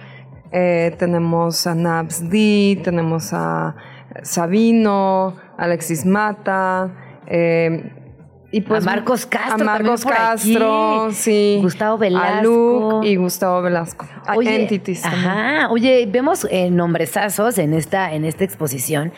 [0.50, 3.74] tenemos a Nabs D, tenemos a
[4.22, 6.90] Sabino, Alexis Mata.
[8.52, 9.62] Y pues, a Marcos Castro.
[9.62, 11.58] A Marcos Castro, sí.
[11.62, 12.38] Gustavo Velasco.
[12.38, 14.08] A Luke y Gustavo Velasco.
[14.34, 15.68] Oye, Ajá.
[15.70, 19.12] Oye, vemos eh, nombresazos en esta, en esta exposición.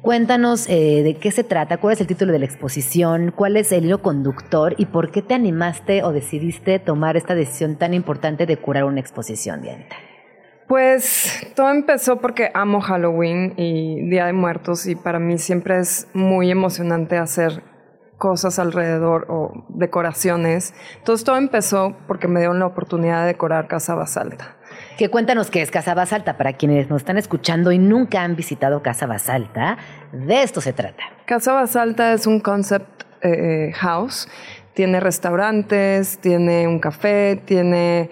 [0.00, 3.72] Cuéntanos eh, de qué se trata, cuál es el título de la exposición, cuál es
[3.72, 8.46] el hilo conductor y por qué te animaste o decidiste tomar esta decisión tan importante
[8.46, 9.96] de curar una exposición, Dianita.
[10.68, 16.08] Pues todo empezó porque amo Halloween y Día de Muertos y para mí siempre es
[16.12, 17.62] muy emocionante hacer
[18.18, 20.74] cosas alrededor o decoraciones.
[20.98, 24.56] Entonces todo empezó porque me dieron la oportunidad de decorar Casa Basalta.
[24.98, 28.82] Que cuéntanos qué es Casa Basalta para quienes nos están escuchando y nunca han visitado
[28.82, 29.78] Casa Basalta.
[30.12, 31.04] De esto se trata.
[31.24, 34.28] Casa Basalta es un concept eh, house.
[34.74, 38.10] Tiene restaurantes, tiene un café, tiene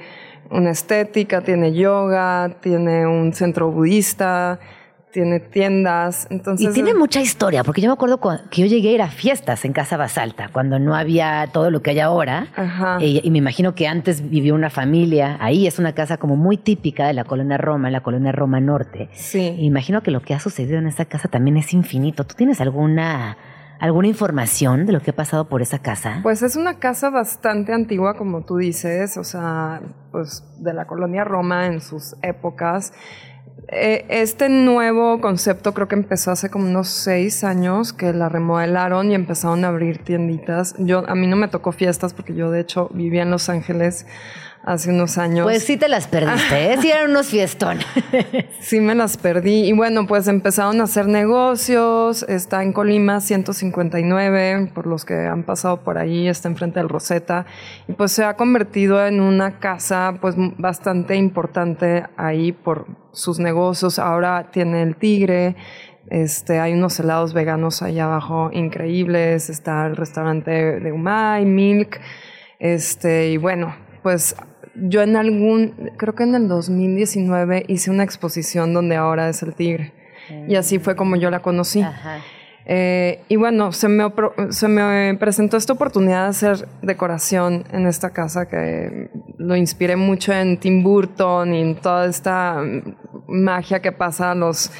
[0.50, 4.58] una estética, tiene yoga, tiene un centro budista,
[5.12, 6.26] tiene tiendas.
[6.30, 9.08] Entonces, y tiene mucha historia, porque yo me acuerdo que yo llegué a ir a
[9.08, 12.48] fiestas en Casa Basalta, cuando no había todo lo que hay ahora.
[13.00, 15.36] Y, me imagino que antes vivió una familia.
[15.40, 19.08] Ahí es una casa como muy típica de la colonia Roma, la colonia Roma Norte.
[19.12, 19.54] Sí.
[19.58, 22.24] imagino que lo que ha sucedido en esa casa también es infinito.
[22.24, 23.36] ¿Tú tienes alguna
[23.78, 26.20] alguna información de lo que ha pasado por esa casa?
[26.22, 31.24] Pues es una casa bastante antigua, como tú dices, o sea, pues de la colonia
[31.24, 32.92] Roma en sus épocas.
[33.68, 39.10] Eh, este nuevo concepto creo que empezó hace como unos seis años que la remodelaron
[39.10, 40.74] y empezaron a abrir tienditas.
[40.78, 44.06] Yo, a mí no me tocó fiestas porque yo de hecho vivía en Los Ángeles
[44.66, 45.44] hace unos años.
[45.44, 46.76] Pues sí te las perdiste, ¿eh?
[46.80, 47.86] Sí eran unos fiestones.
[48.60, 49.68] sí me las perdí.
[49.68, 52.24] Y bueno, pues empezaron a hacer negocios.
[52.24, 57.46] Está en Colima 159, por los que han pasado por ahí, está enfrente del Rosetta.
[57.86, 64.00] Y pues se ha convertido en una casa pues bastante importante ahí por sus negocios.
[64.00, 65.54] Ahora tiene el Tigre.
[66.10, 69.48] Este, hay unos helados veganos ahí abajo increíbles.
[69.48, 72.00] Está el restaurante de Umay, Milk.
[72.58, 74.34] Este, y bueno, pues
[74.76, 79.54] yo en algún, creo que en el 2019 hice una exposición donde ahora es el
[79.54, 79.92] tigre.
[80.48, 81.84] Y así fue como yo la conocí.
[82.68, 84.12] Eh, y bueno, se me,
[84.50, 89.08] se me presentó esta oportunidad de hacer decoración en esta casa que
[89.38, 92.60] lo inspiré mucho en Tim Burton y en toda esta
[93.28, 94.72] magia que pasa a los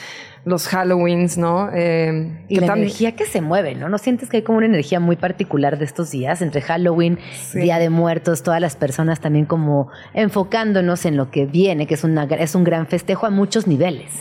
[0.47, 1.71] los Halloweens, ¿no?
[1.75, 3.89] Eh, y la energía que se mueve, ¿no?
[3.89, 7.19] ¿No sientes que hay como una energía muy particular de estos días, entre Halloween,
[7.53, 12.05] Día de Muertos, todas las personas también como enfocándonos en lo que viene, que es,
[12.05, 14.13] una, es un gran festejo a muchos niveles?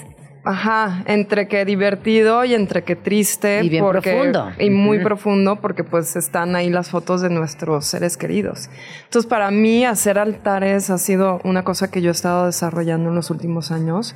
[0.43, 3.63] Ajá, entre que divertido y entre que triste.
[3.63, 4.51] Y bien profundo.
[4.59, 8.69] Y muy profundo porque pues están ahí las fotos de nuestros seres queridos.
[9.03, 13.15] Entonces para mí hacer altares ha sido una cosa que yo he estado desarrollando en
[13.15, 14.15] los últimos años.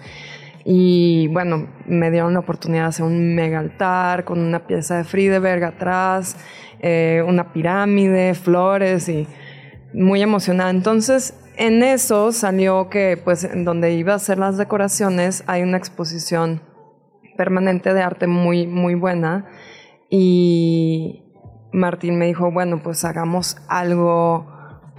[0.71, 5.03] Y bueno, me dieron la oportunidad de hacer un mega altar con una pieza de
[5.03, 6.37] Friedeberg atrás,
[6.79, 9.27] eh, una pirámide, flores y
[9.95, 10.69] muy emocionada.
[10.69, 15.77] Entonces, en eso salió que, pues, en donde iba a hacer las decoraciones, hay una
[15.77, 16.61] exposición
[17.35, 19.47] permanente de arte muy, muy buena.
[20.07, 21.33] Y
[21.73, 24.45] Martín me dijo, bueno, pues hagamos algo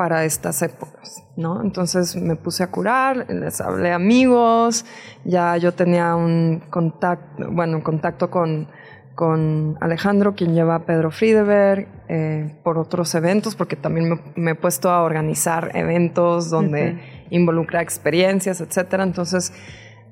[0.00, 1.60] para estas épocas, ¿no?
[1.62, 4.86] Entonces me puse a curar, les hablé a amigos,
[5.26, 8.68] ya yo tenía un contacto, bueno, un contacto con,
[9.14, 14.54] con Alejandro, quien lleva a Pedro Friedeberg, eh, por otros eventos, porque también me, he
[14.54, 19.02] puesto a organizar eventos donde involucra experiencias, etcétera.
[19.02, 19.52] Entonces,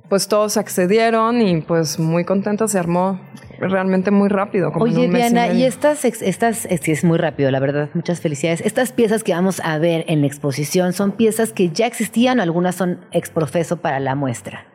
[0.09, 3.21] pues todos accedieron y pues muy contenta se armó
[3.59, 4.73] realmente muy rápido.
[4.73, 7.61] Como Oye, en un mes Diana, y, y, estas, estas, sí, es muy rápido, la
[7.61, 8.61] verdad, muchas felicidades.
[8.61, 12.42] Estas piezas que vamos a ver en la exposición son piezas que ya existían o
[12.42, 14.67] algunas son exprofeso para la muestra.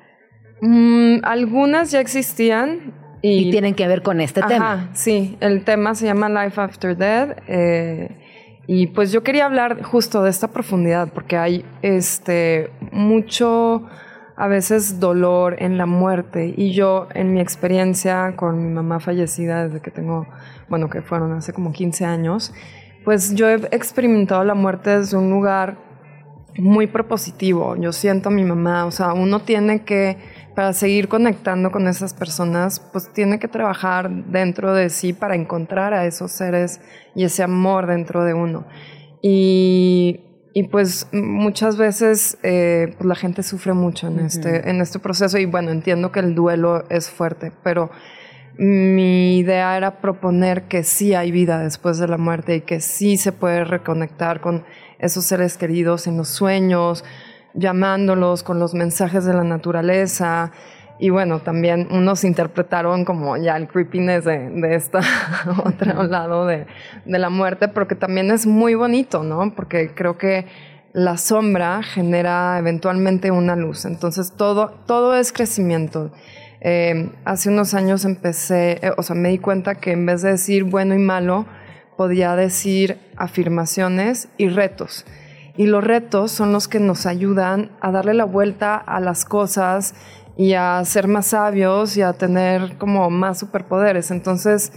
[0.62, 3.02] Mm, algunas ya existían.
[3.26, 4.90] Y, tienen que ver con este Ajá, tema.
[4.94, 7.38] Sí, el tema se llama Life After Death.
[7.48, 8.10] Eh,
[8.68, 13.88] y pues yo quería hablar justo de esta profundidad, porque hay este mucho
[14.36, 16.54] a veces dolor en la muerte.
[16.56, 20.28] Y yo, en mi experiencia con mi mamá fallecida desde que tengo,
[20.70, 22.54] bueno, que fueron hace como 15 años,
[23.04, 25.78] pues yo he experimentado la muerte desde un lugar
[26.58, 27.76] muy propositivo.
[27.76, 30.18] Yo siento a mi mamá, o sea, uno tiene que,
[30.56, 35.94] para seguir conectando con esas personas, pues tiene que trabajar dentro de sí para encontrar
[35.94, 36.80] a esos seres
[37.16, 38.66] y ese amor dentro de uno.
[39.22, 45.00] Y y pues muchas veces eh, pues la gente sufre mucho en, este, en este
[45.00, 47.90] proceso y bueno, entiendo que el duelo es fuerte, pero
[48.58, 53.18] mi idea era proponer que sí hay vida después de la muerte y que sí
[53.18, 54.64] se puede reconectar con
[55.00, 57.04] esos seres queridos en los sueños,
[57.56, 60.52] llamándolos con los mensajes de la naturaleza,
[61.04, 65.02] y bueno, también unos interpretaron como ya el creepiness de, de esta
[65.66, 66.66] otro lado de,
[67.04, 69.54] de, la muerte, pero que también es muy bonito, ¿no?
[69.54, 70.46] Porque creo que
[70.94, 73.84] la sombra genera eventualmente una luz.
[73.84, 76.14] Entonces todo, todo es crecimiento.
[76.62, 80.30] Eh, hace unos años empecé, eh, o sea, me di cuenta que en vez de
[80.30, 81.46] decir bueno y malo,
[81.98, 85.06] podía decir afirmaciones y retos.
[85.58, 89.94] Y los retos son los que nos ayudan a darle la vuelta a las cosas
[90.38, 94.12] y a ser más sabios y a tener como más superpoderes.
[94.12, 94.72] Entonces,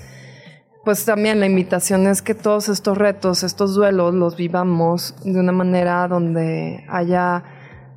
[0.85, 5.53] pues también la invitación es que todos estos retos, estos duelos, los vivamos de una
[5.53, 7.43] manera donde haya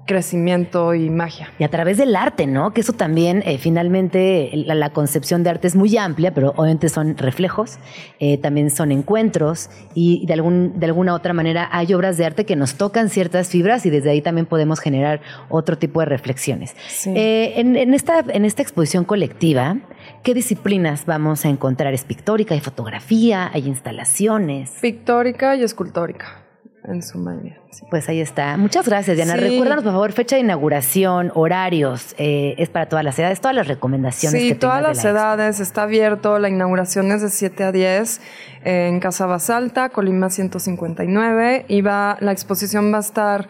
[0.05, 1.51] crecimiento y magia.
[1.59, 2.73] Y a través del arte, ¿no?
[2.73, 7.15] Que eso también, eh, finalmente, la, concepción de arte es muy amplia, pero obviamente son
[7.15, 7.77] reflejos,
[8.19, 12.45] eh, también son encuentros y de, algún, de alguna otra manera hay obras de arte
[12.45, 16.75] que nos tocan ciertas fibras y desde ahí también podemos generar otro tipo de reflexiones.
[17.05, 19.77] Eh, en, esta, en esta exposición colectiva,
[20.23, 21.93] ¿qué disciplinas vamos a encontrar?
[21.93, 24.71] ¿Es pictórica, hay fotografía, hay instalaciones?
[24.81, 26.48] Pictórica y escultórica
[26.85, 27.57] en su mayoría.
[27.89, 28.57] Pues ahí está.
[28.57, 29.35] Muchas gracias, Diana.
[29.35, 32.15] Recuérdanos, por favor, fecha de inauguración, horarios.
[32.17, 34.41] Eh, es para todas las edades, todas las recomendaciones.
[34.41, 35.59] Sí, todas las edades.
[35.59, 36.39] Está abierto.
[36.39, 38.21] La inauguración es de 7 a 10
[38.63, 41.65] en Casa Basalta, Colima 159.
[41.67, 43.47] Y va, la exposición va a estar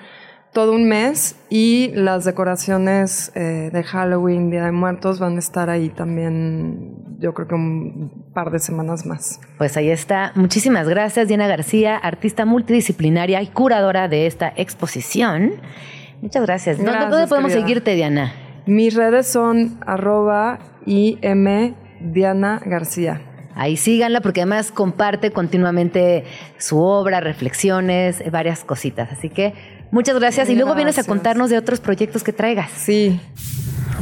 [0.54, 5.70] todo un mes y las decoraciones eh, de Halloween, Día de Muertos van a estar
[5.70, 9.40] ahí también, yo creo que un par de semanas más.
[9.58, 10.32] Pues ahí está.
[10.36, 15.54] Muchísimas gracias, Diana García, artista multidisciplinaria y curadora de esta exposición.
[16.22, 16.78] Muchas gracias.
[16.84, 18.34] ¿Dónde, podemos seguirte, Diana?
[18.66, 23.22] Mis redes son arroba im Diana García.
[23.56, 26.24] Ahí síganla porque además comparte continuamente
[26.58, 29.12] su obra, reflexiones, varias cositas.
[29.12, 29.54] Así que
[29.92, 30.50] Muchas gracias.
[30.50, 32.72] Y luego vienes a contarnos de otros proyectos que traigas.
[32.76, 33.20] Sí.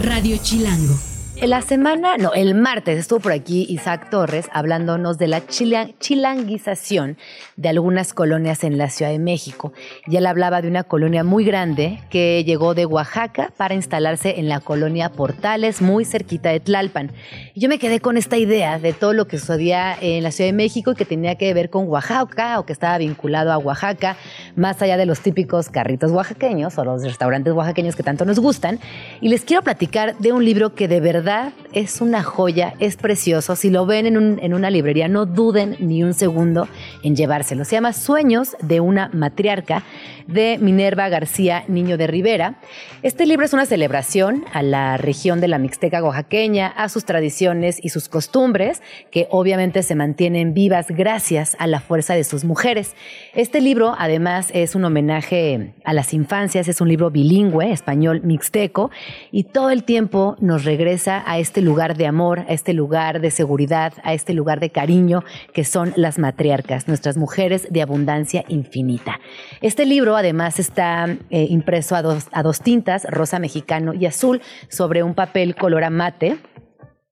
[0.01, 0.95] Radio Chilango.
[1.43, 7.15] La semana, no, el martes estuvo por aquí Isaac Torres hablándonos de la chilanguización
[7.57, 9.71] de algunas colonias en la Ciudad de México.
[10.07, 14.49] Y él hablaba de una colonia muy grande que llegó de Oaxaca para instalarse en
[14.49, 17.11] la colonia Portales, muy cerquita de Tlalpan.
[17.53, 20.49] Y yo me quedé con esta idea de todo lo que sucedía en la Ciudad
[20.49, 24.17] de México y que tenía que ver con Oaxaca o que estaba vinculado a Oaxaca,
[24.55, 28.79] más allá de los típicos carritos oaxaqueños o los restaurantes oaxaqueños que tanto nos gustan.
[29.21, 31.26] Y les quiero platicar de un libro que de verdad
[31.73, 33.57] es una joya, es precioso.
[33.57, 36.69] Si lo ven en, una librería, no duden ni un segundo
[37.03, 37.65] en llevárselo.
[37.65, 39.83] Se llama Sueños de una matriarca
[40.27, 42.59] de Minerva García Niño de Rivera.
[43.03, 47.79] Este libro es una celebración a la región de la Mixteca oaxaqueña, a sus tradiciones
[47.81, 52.95] y sus costumbres, que obviamente se mantienen vivas gracias a la fuerza de sus mujeres.
[53.33, 58.91] Este libro, además, es un homenaje a las infancias, es un libro bilingüe, español mixteco,
[59.31, 63.31] y todo el tiempo nos regresa a este lugar de amor, a este lugar de
[63.31, 69.19] seguridad, a este lugar de cariño que son las matriarcas, nuestras mujeres de abundancia infinita.
[69.61, 74.41] Este libro además está eh, impreso a dos, a dos tintas, rosa mexicano y azul,
[74.69, 76.37] sobre un papel color amate.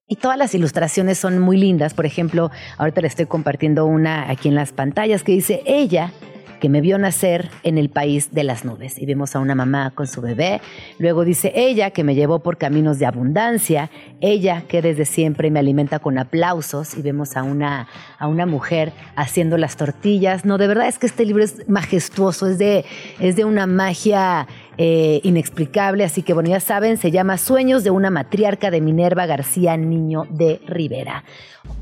[0.08, 1.96] Y todas las ilustraciones son muy lindas.
[1.96, 6.12] Por ejemplo, ahorita le estoy compartiendo una aquí en las pantallas que dice, ella
[6.60, 9.00] que me vio nacer en el país de las nubes.
[9.00, 10.62] Y vemos a una mamá con su bebé.
[11.00, 13.90] Luego dice ella que me llevó por caminos de abundancia,
[14.22, 16.98] ella que desde siempre me alimenta con aplausos.
[16.98, 17.88] Y vemos a una,
[18.18, 20.46] a una mujer haciendo las tortillas.
[20.46, 22.86] No, de verdad es que este libro es majestuoso, es de,
[23.20, 24.48] es de una magia
[24.78, 26.04] eh, inexplicable.
[26.04, 30.28] Así que bueno, ya saben, se llama Sueños de una matriarca de Minerva García Niño
[30.30, 31.24] de Rivera.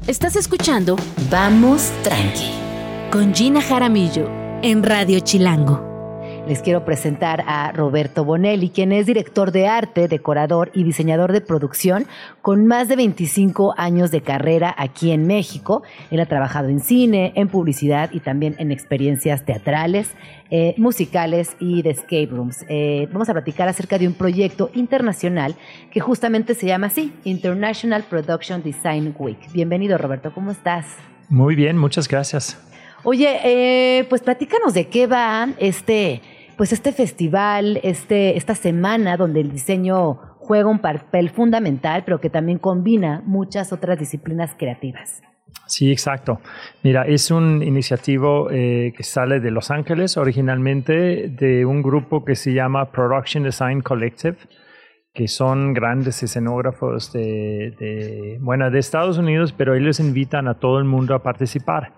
[0.07, 0.95] Estás escuchando
[1.29, 2.51] Vamos Tranqui
[3.11, 5.91] con Gina Jaramillo en Radio Chilango.
[6.47, 11.41] Les quiero presentar a Roberto Bonelli, quien es director de arte, decorador y diseñador de
[11.41, 12.05] producción
[12.41, 15.83] con más de 25 años de carrera aquí en México.
[16.11, 20.11] Él ha trabajado en cine, en publicidad y también en experiencias teatrales,
[20.49, 22.65] eh, musicales y de escape rooms.
[22.69, 25.55] Eh, vamos a platicar acerca de un proyecto internacional
[25.91, 29.39] que justamente se llama así, International Production Design Week.
[29.51, 30.85] Bienvenido Roberto, ¿cómo estás?
[31.27, 32.57] Muy bien, muchas gracias.
[33.03, 36.21] Oye, eh, pues platícanos de qué va este
[36.57, 42.29] pues este festival, este, esta semana donde el diseño juega un papel fundamental, pero que
[42.29, 45.21] también combina muchas otras disciplinas creativas.
[45.67, 46.41] Sí, exacto.
[46.83, 52.35] Mira, es un iniciativo eh, que sale de Los Ángeles originalmente de un grupo que
[52.35, 54.37] se llama Production Design Collective,
[55.13, 60.79] que son grandes escenógrafos de, de, bueno, de Estados Unidos, pero ellos invitan a todo
[60.79, 61.93] el mundo a participar.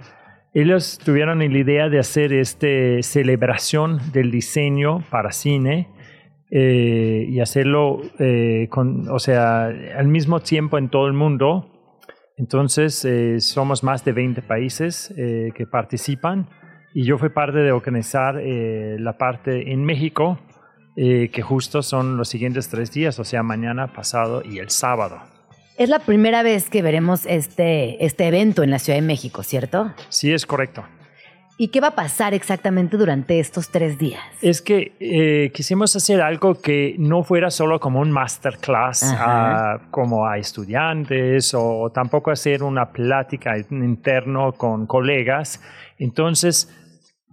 [0.58, 2.66] Ellos tuvieron la idea de hacer esta
[3.02, 5.90] celebración del diseño para cine
[6.50, 11.70] eh, y hacerlo, eh, con, o sea, al mismo tiempo en todo el mundo.
[12.38, 16.48] Entonces, eh, somos más de 20 países que participan
[16.94, 20.40] y yo fui parte de organizar la parte en México,
[20.96, 25.35] que justo son los siguientes tres días, o sea, mañana, pasado y el sábado.
[25.78, 29.94] Es la primera vez que veremos este, este evento en la Ciudad de México, ¿cierto?
[30.08, 30.86] Sí, es correcto.
[31.58, 34.22] ¿Y qué va a pasar exactamente durante estos tres días?
[34.42, 39.16] Es que eh, quisimos hacer algo que no fuera solo como un masterclass
[39.92, 45.62] como a estudiantes o tampoco hacer una plática interno con colegas.
[45.98, 46.74] Entonces,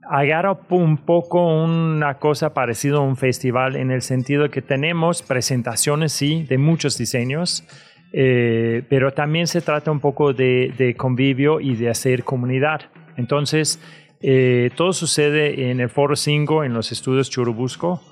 [0.09, 6.12] agarra un poco una cosa parecida a un festival en el sentido que tenemos presentaciones,
[6.12, 7.64] sí, de muchos diseños
[8.12, 12.82] eh, pero también se trata un poco de, convivio y de hacer comunidad.
[13.16, 13.80] Entonces,
[14.20, 18.02] eh, todo sucede en el Foro 5, en los estudios Churubusco,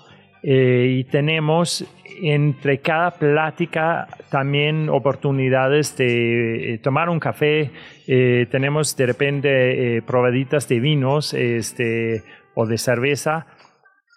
[0.42, 1.84] eh, y tenemos
[2.22, 7.70] entre cada plática también oportunidades de tomar un café,
[8.06, 12.22] tenemos de repente probaditas de vinos este,
[12.54, 13.46] o de cerveza.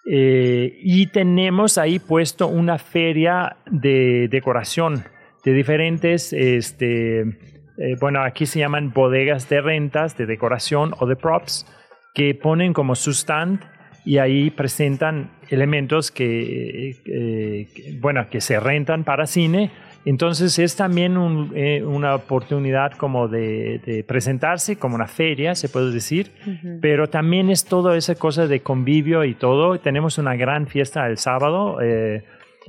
[0.05, 5.05] y tenemos ahí puesto una feria de decoración
[5.44, 7.22] de diferentes, este,
[7.78, 11.66] eh, bueno, aquí se llaman bodegas de rentas, de decoración o de props,
[12.14, 13.62] que ponen como su stand
[14.06, 19.72] y ahí presentan elementos que, eh, bueno, que se rentan para cine.
[20.06, 26.32] Entonces es también eh, una oportunidad como de, presentarse como una feria, se puede decir,
[26.82, 29.80] pero también es toda esa cosa de convivio y todo.
[29.80, 31.78] Tenemos una gran fiesta el sábado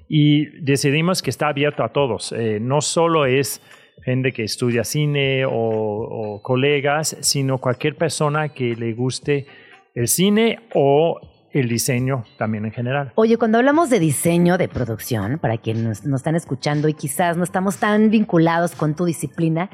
[0.09, 2.32] y decidimos que está abierto a todos.
[2.32, 3.61] Eh, no solo es
[4.03, 9.47] gente que estudia cine o, colegas, sino cualquier persona que le guste
[9.95, 11.20] el cine o
[11.53, 13.12] el diseño también en general.
[13.14, 17.45] Oye, cuando hablamos de diseño de producción, para quienes nos están escuchando y quizás no
[17.45, 19.70] estamos tan vinculados con tu disciplina,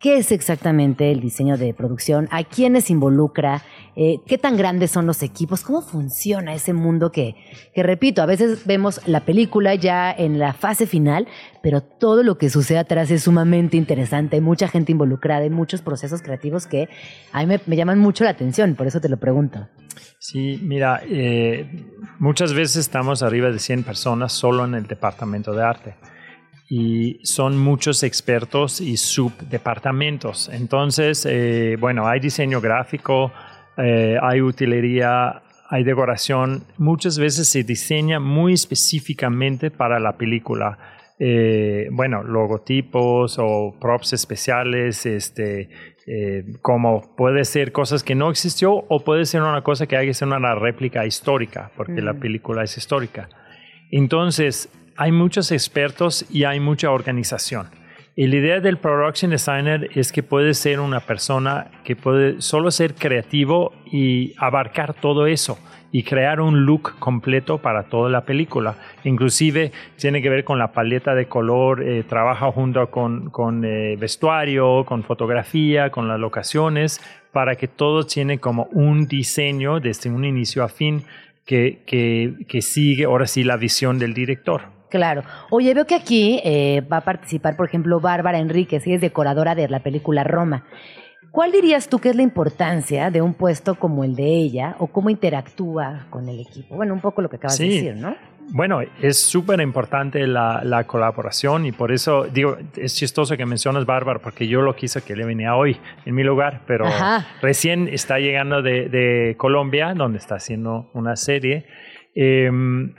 [0.00, 2.28] ¿Qué es exactamente el diseño de producción?
[2.30, 3.62] ¿A quiénes involucra?
[3.96, 5.62] Eh, ¿Qué tan grandes son los equipos?
[5.62, 7.36] ¿Cómo funciona ese mundo que,
[7.74, 11.26] que, repito, a veces vemos la película ya en la fase final,
[11.62, 14.36] pero todo lo que sucede atrás es sumamente interesante.
[14.36, 16.88] Hay mucha gente involucrada, hay muchos procesos creativos que
[17.32, 19.68] a mí me, llaman mucho la atención, por eso te lo pregunto.
[20.18, 21.86] Sí, mira, eh,
[22.18, 25.94] muchas veces estamos arriba de 100 personas solo en el departamento de arte
[26.68, 30.48] y son muchos expertos y subdepartamentos.
[30.52, 33.32] Entonces, eh, bueno, hay diseño gráfico,
[33.76, 36.64] eh, hay utilería, hay decoración.
[36.78, 40.78] Muchas veces se diseña muy específicamente para la película.
[41.18, 45.68] Eh, bueno, logotipos o props especiales, este,
[46.60, 50.14] como puede ser cosas que no existió o puede ser una cosa que hay que
[50.14, 53.28] ser una réplica histórica, porque la película es histórica.
[53.90, 57.68] Entonces, hay muchos expertos y hay mucha organización.
[58.16, 62.70] Y la idea del production designer es que puede ser una persona que puede solo
[62.70, 65.58] ser creativo y abarcar todo eso
[65.90, 68.76] y crear un look completo para toda la película.
[69.02, 73.96] Inclusive tiene que ver con la paleta de color, eh, trabaja junto con, con eh,
[73.96, 77.00] vestuario, con fotografía, con las locaciones,
[77.32, 81.04] para que todo tiene como un diseño desde un inicio a fin
[81.44, 84.73] que, que, que sigue ahora sí la visión del director.
[84.94, 85.24] Claro.
[85.50, 89.56] Oye, veo que aquí eh, va a participar, por ejemplo, Bárbara Enríquez, y es decoradora
[89.56, 90.66] de la película Roma.
[91.32, 94.86] ¿Cuál dirías tú que es la importancia de un puesto como el de ella o
[94.86, 96.76] cómo interactúa con el equipo?
[96.76, 98.14] Bueno, un poco lo que acabas de decir, ¿no?
[98.50, 103.86] Bueno, es súper importante la, la, colaboración y por eso digo, es chistoso que mencionas
[103.86, 105.76] Bárbara porque yo lo quise que le venía hoy
[106.06, 106.84] en mi lugar, pero
[107.42, 111.66] recién está llegando de, de, Colombia, donde está haciendo una serie.
[112.14, 112.94] Em,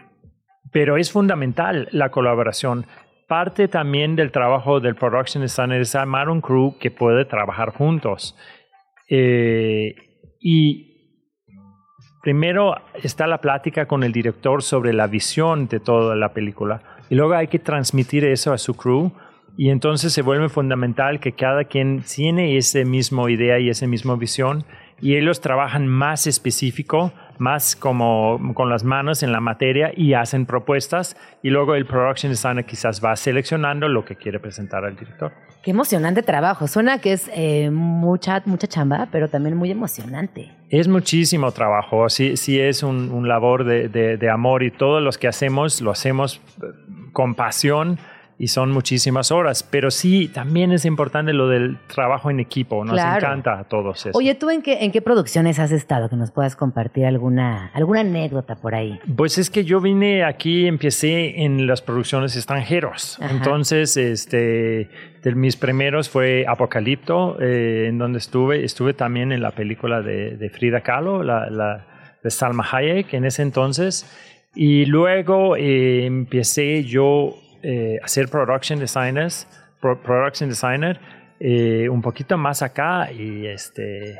[0.75, 2.85] pero es fundamental la colaboración.
[3.29, 8.37] Parte también del trabajo del production designer es armar un crew que puede trabajar juntos.
[9.09, 9.95] Eh,
[10.37, 11.31] y
[12.21, 16.81] primero está la plática con el director sobre la visión de toda la película.
[17.09, 19.13] Y luego hay que transmitir eso a su crew.
[19.55, 24.17] Y entonces se vuelve fundamental que cada quien tiene esa misma idea y esa misma
[24.17, 24.65] visión.
[24.99, 30.45] Y ellos trabajan más específico más como con las manos en la materia y hacen
[30.45, 35.31] propuestas y luego el production designer quizás va seleccionando lo que quiere presentar al director.
[35.63, 36.67] Qué emocionante trabajo.
[36.67, 40.51] Suena que es eh, mucha, mucha chamba, pero también muy emocionante.
[40.69, 42.07] Es muchísimo trabajo.
[42.09, 45.81] Sí, sí es un, un labor de, de, de amor y todos los que hacemos
[45.81, 46.67] lo hacemos eh,
[47.13, 47.97] con pasión
[48.37, 52.99] y son muchísimas horas, pero sí, también es importante lo del trabajo en equipo, nos
[52.99, 54.17] encanta a todos eso.
[54.17, 56.09] Oye, ¿tú en qué, en qué producciones has estado?
[56.09, 58.99] Que nos puedas compartir alguna, alguna anécdota por ahí.
[59.15, 64.89] Pues es que yo vine aquí, empecé en las producciones extranjeros, entonces, este,
[65.23, 70.51] de mis primeros fue Apocalipto, eh, en donde estuve, estuve también en la película de,
[70.53, 71.85] Frida Kahlo, la, la,
[72.21, 74.05] de Salma Hayek en ese entonces,
[74.53, 77.35] y luego eh, empecé yo
[77.67, 79.47] eh, hacer production designers,
[79.81, 80.99] production designer,
[81.39, 84.19] eh, un poquito más acá y este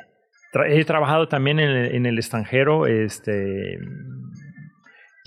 [0.68, 3.78] he trabajado también en el, extranjero, este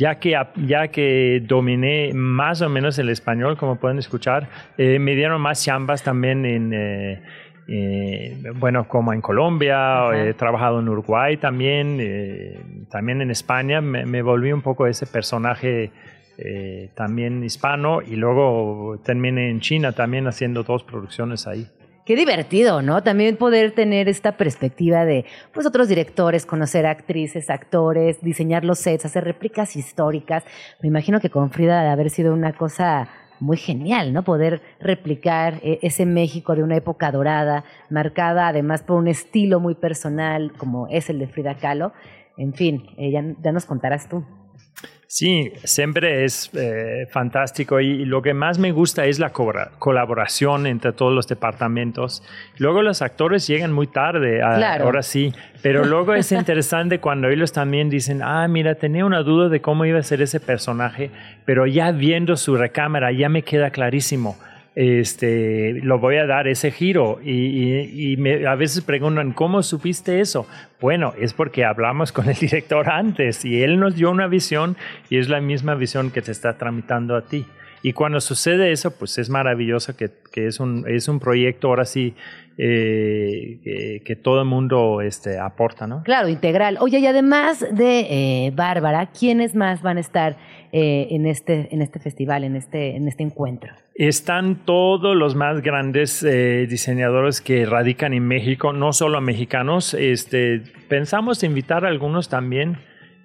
[0.01, 4.49] ya que, ya que dominé más o menos el español, como pueden escuchar,
[4.79, 7.23] eh, me dieron más chambas también en,
[8.59, 14.51] bueno, como en Colombia, he trabajado en Uruguay también, también en España, me, me, volví
[14.51, 15.93] un poco ese personaje
[16.41, 21.67] eh, también hispano y luego terminé en China también haciendo dos producciones ahí.
[22.07, 23.03] Qué divertido, ¿no?
[23.03, 29.05] También poder tener esta perspectiva de pues otros directores, conocer actrices, actores, diseñar los sets,
[29.05, 30.45] hacer réplicas históricas.
[30.81, 33.09] Me imagino que con Frida de haber sido una cosa
[33.41, 34.23] muy genial, ¿no?
[34.23, 39.75] Poder replicar eh, ese México de una época dorada, marcada además por un estilo muy
[39.75, 41.93] personal como es el de Frida Kahlo.
[42.37, 44.25] En fin, eh, ya nos contarás tú.
[45.11, 50.93] Sí, siempre es eh, fantástico y, lo que más me gusta es la colaboración entre
[50.93, 52.23] todos los departamentos.
[52.59, 57.89] Luego los actores llegan muy tarde, ahora sí, pero luego es interesante cuando ellos también
[57.89, 61.11] dicen, ah, mira, tenía una duda de cómo iba a ser ese personaje,
[61.47, 64.37] pero ya viendo su recámara ya me queda clarísimo
[64.75, 67.19] este, lo voy a dar ese giro.
[67.23, 70.47] Y, me, a veces preguntan, ¿cómo supiste eso?
[70.81, 74.77] Bueno, es porque hablamos con el director antes y él nos dio una visión
[75.11, 77.47] y es la misma visión que te está tramitando a ti.
[77.83, 81.85] Y cuando sucede eso, pues es maravilloso que, que es, un, es un proyecto ahora
[81.85, 82.15] sí
[82.61, 86.03] eh, que, todo el mundo este, aporta, ¿no?
[86.03, 86.77] Claro, integral.
[86.81, 88.01] Oye, y además de
[88.47, 90.37] eh, Bárbara, ¿quiénes más van a estar
[90.73, 93.73] eh, en, este, en este festival, en este, en este encuentro?
[93.95, 96.27] Están todos los más grandes
[96.69, 99.95] diseñadores que radican en México, no solo mexicanos.
[99.95, 102.79] Este, pensamos invitar a algunos también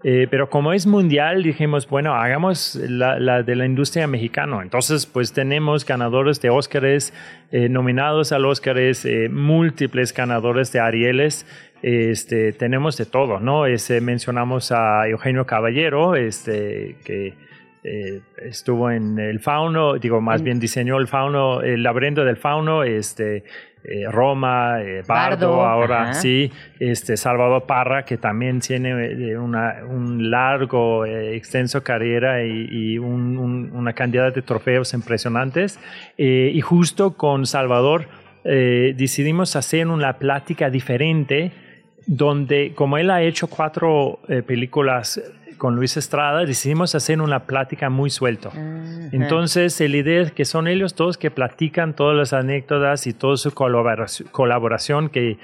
[0.03, 4.61] eh, pero como es mundial, dijimos, bueno, hagamos la, de la industria mexicana.
[4.61, 7.13] Entonces, pues tenemos ganadores de Óscares,
[7.51, 11.45] eh, nominados al Óscares, eh, múltiples ganadores de Arieles.
[11.81, 13.65] Este, tenemos de todo, ¿no?
[13.65, 17.33] Ese, mencionamos a Eugenio Caballero, este, que
[18.37, 23.43] estuvo en el fauno, digo, más bien diseñó el fauno, el laberinto del fauno, este,
[23.85, 30.31] eh, Roma, eh, Bardo, ahora sí, este Salvador Parra, que también tiene eh, una un
[30.31, 35.79] largo, extenso carrera y, una cantidad de trofeos impresionantes.
[36.17, 38.07] y justo con Salvador
[38.43, 41.51] decidimos hacer una plática diferente
[42.05, 45.21] donde, como él ha hecho cuatro películas
[45.57, 48.51] con Luis Estrada decidimos hacer una plática muy suelto.
[49.11, 53.37] Entonces, la idea es que son ellos todos que platican todas las anécdotas y toda
[53.37, 55.37] su colaboración, que,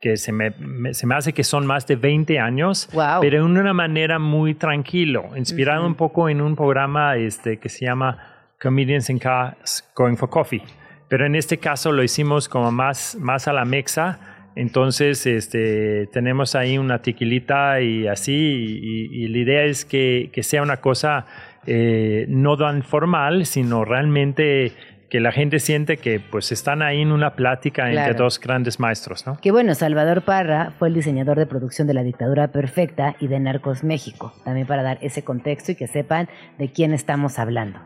[0.00, 0.52] que se, me,
[0.92, 2.88] se me hace que son más de 20 años,
[3.20, 7.86] pero en una manera muy tranquilo, inspirado un poco en un programa este, que se
[7.86, 8.18] llama
[8.60, 10.62] Comedians in Cars Going for Coffee.
[11.08, 16.54] Pero en este caso lo hicimos como más, más a la mexa Entonces, este, tenemos
[16.54, 21.26] ahí una tequilita y así, y, la idea es que, que sea una cosa
[21.66, 24.72] eh, no tan formal, sino realmente
[25.10, 29.26] que la gente siente que pues están ahí en una plática entre dos grandes maestros,
[29.26, 29.38] ¿no?
[29.40, 33.38] Qué bueno, Salvador Parra fue el diseñador de producción de La Dictadura Perfecta y de
[33.38, 36.28] Narcos México, también para dar ese contexto y que sepan
[36.58, 37.78] de quién estamos hablando.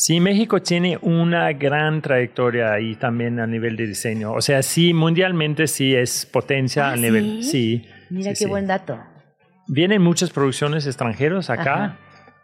[0.00, 4.32] Sí, México tiene una gran trayectoria ahí también a nivel de diseño.
[4.32, 7.42] O sea, sí, mundialmente sí es potencia a ah, nivel.
[7.42, 7.84] Sí.
[8.08, 8.96] Mira qué buen dato.
[9.66, 11.98] Vienen muchas producciones extranjeras acá.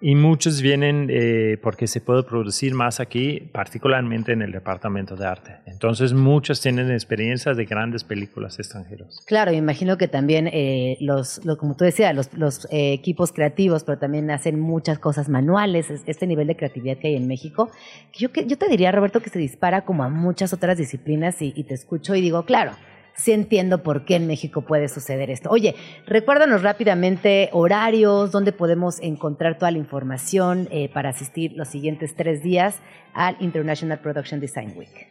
[0.07, 5.25] Y muchos vienen eh, porque se puede producir más aquí, particularmente en el departamento de
[5.25, 5.53] arte.
[5.65, 9.23] Entonces muchos tienen experiencias de grandes películas extranjeras.
[9.27, 13.97] Claro, imagino que también eh, los, como tú decías, los, los eh, equipos creativos, pero
[13.97, 17.71] también hacen muchas cosas manuales, este nivel de creatividad que hay en México.
[18.13, 22.15] Yo, te diría, Roberto, que se dispara como a muchas otras disciplinas y te escucho
[22.15, 22.73] y digo, claro,
[23.17, 25.51] sí entiendo por qué en México puede suceder esto.
[25.51, 25.75] Oye,
[26.07, 32.43] recuérdanos rápidamente horarios, dónde podemos encontrar toda la información eh, para asistir los siguientes tres
[32.43, 32.81] días
[33.13, 35.09] al International Production Design Week.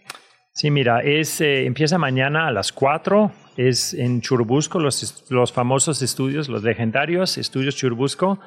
[0.52, 6.02] Sí, mira, es, eh, empieza mañana a las 4, es en Churubusco, los, los famosos
[6.04, 8.40] estudios, los legendarios estudios Churubusco.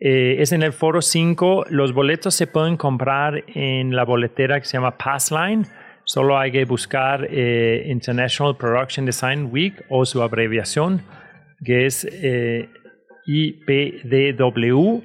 [0.00, 4.66] Eh, es en el foro 5, los boletos se pueden comprar en la boletera que
[4.66, 5.66] se llama Passline
[6.08, 11.02] Solo hay que buscar eh, International Production Design Week o su abreviación,
[11.62, 12.70] que es eh,
[13.26, 15.02] IPDW.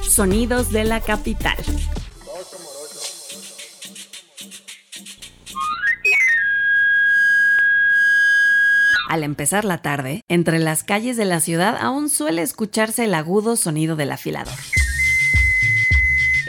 [0.02, 1.56] Sonidos de la capital.
[9.08, 13.56] Al empezar la tarde, entre las calles de la ciudad aún suele escucharse el agudo
[13.56, 14.54] sonido del afilador.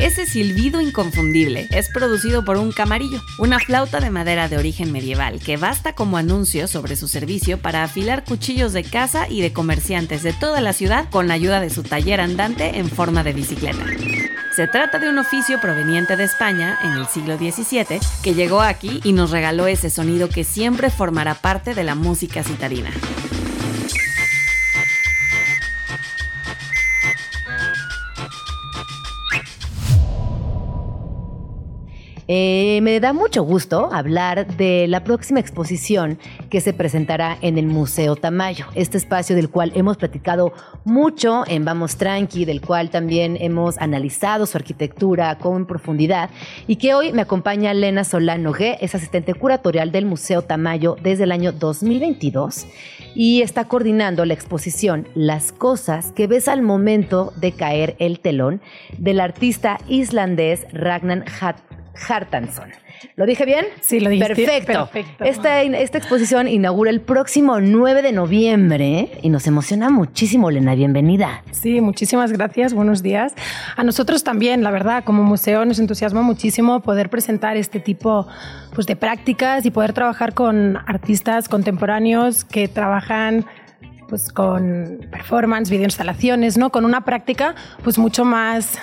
[0.01, 5.39] Ese silbido inconfundible es producido por un camarillo, una flauta de madera de origen medieval
[5.39, 10.23] que basta como anuncio sobre su servicio para afilar cuchillos de caza y de comerciantes
[10.23, 13.85] de toda la ciudad con la ayuda de su taller andante en forma de bicicleta.
[14.55, 19.01] Se trata de un oficio proveniente de España en el siglo XVII que llegó aquí
[19.03, 22.89] y nos regaló ese sonido que siempre formará parte de la música citadina.
[32.33, 36.17] Eh, me da mucho gusto hablar de la próxima exposición
[36.49, 40.53] que se presentará en el Museo Tamayo, este espacio del cual hemos platicado
[40.85, 46.29] mucho en Vamos Tranqui, del cual también hemos analizado su arquitectura con profundidad
[46.67, 51.25] y que hoy me acompaña Lena Solano G, es asistente curatorial del Museo Tamayo desde
[51.25, 52.65] el año 2022
[53.13, 58.61] y está coordinando la exposición Las cosas que ves al momento de caer el telón
[58.97, 61.70] del artista islandés Ragnar Hatt
[62.07, 62.69] Hartanson.
[63.15, 63.65] ¿Lo dije bien?
[63.81, 64.89] Sí, lo dije Perfecto.
[64.91, 65.23] Perfecto.
[65.23, 70.75] Esta, esta exposición inaugura el próximo 9 de noviembre y nos emociona muchísimo, Lena.
[70.75, 71.43] Bienvenida.
[71.51, 72.73] Sí, muchísimas gracias.
[72.73, 73.33] Buenos días.
[73.75, 78.27] A nosotros también, la verdad, como museo nos entusiasma muchísimo poder presentar este tipo
[78.73, 83.45] pues, de prácticas y poder trabajar con artistas contemporáneos que trabajan
[84.07, 86.69] pues con performance, videoinstalaciones, ¿no?
[86.69, 88.77] Con una práctica pues mucho más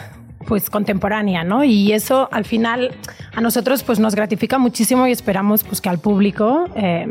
[0.49, 1.62] pues contemporánea, ¿no?
[1.62, 2.92] Y eso al final
[3.34, 7.07] a nosotros pues nos gratifica muchísimo y esperamos pues que al público eh,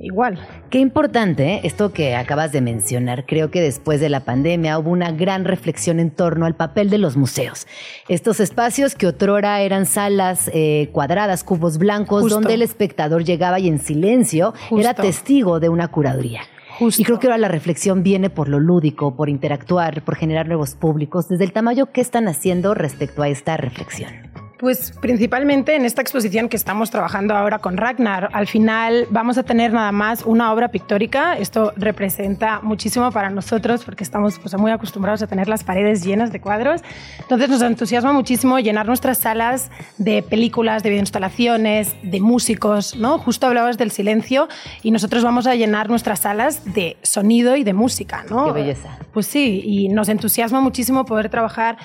[0.00, 0.38] igual.
[0.70, 1.60] Qué importante ¿eh?
[1.64, 3.26] esto que acabas de mencionar.
[3.26, 6.96] Creo que después de la pandemia hubo una gran reflexión en torno al papel de
[6.96, 7.66] los museos.
[8.08, 13.68] Estos espacios que otrora eran salas eh, cuadradas, cubos blancos, donde el espectador llegaba y
[13.68, 16.40] en silencio era testigo de una curaduría.
[16.80, 20.74] Y creo que ahora la reflexión viene por lo lúdico, por interactuar, por generar nuevos
[20.74, 21.28] públicos.
[21.28, 24.47] Desde el tamaño, ¿qué están haciendo respecto a esta reflexión?
[24.58, 29.44] Pues principalmente en esta exposición que estamos trabajando ahora con Ragnar, al final vamos a
[29.44, 31.38] tener nada más una obra pictórica.
[31.38, 36.32] Esto representa muchísimo para nosotros porque estamos pues, muy acostumbrados a tener las paredes llenas
[36.32, 36.80] de cuadros.
[37.20, 42.96] Entonces nos entusiasma muchísimo llenar nuestras salas de películas, de videoinstalaciones, de músicos.
[42.96, 43.18] ¿no?
[43.18, 44.48] Justo hablabas del silencio
[44.82, 48.24] y nosotros vamos a llenar nuestras salas de sonido y de música.
[48.28, 48.46] ¿no?
[48.46, 48.98] Qué belleza.
[49.12, 51.78] Pues sí, y nos entusiasma muchísimo poder trabajar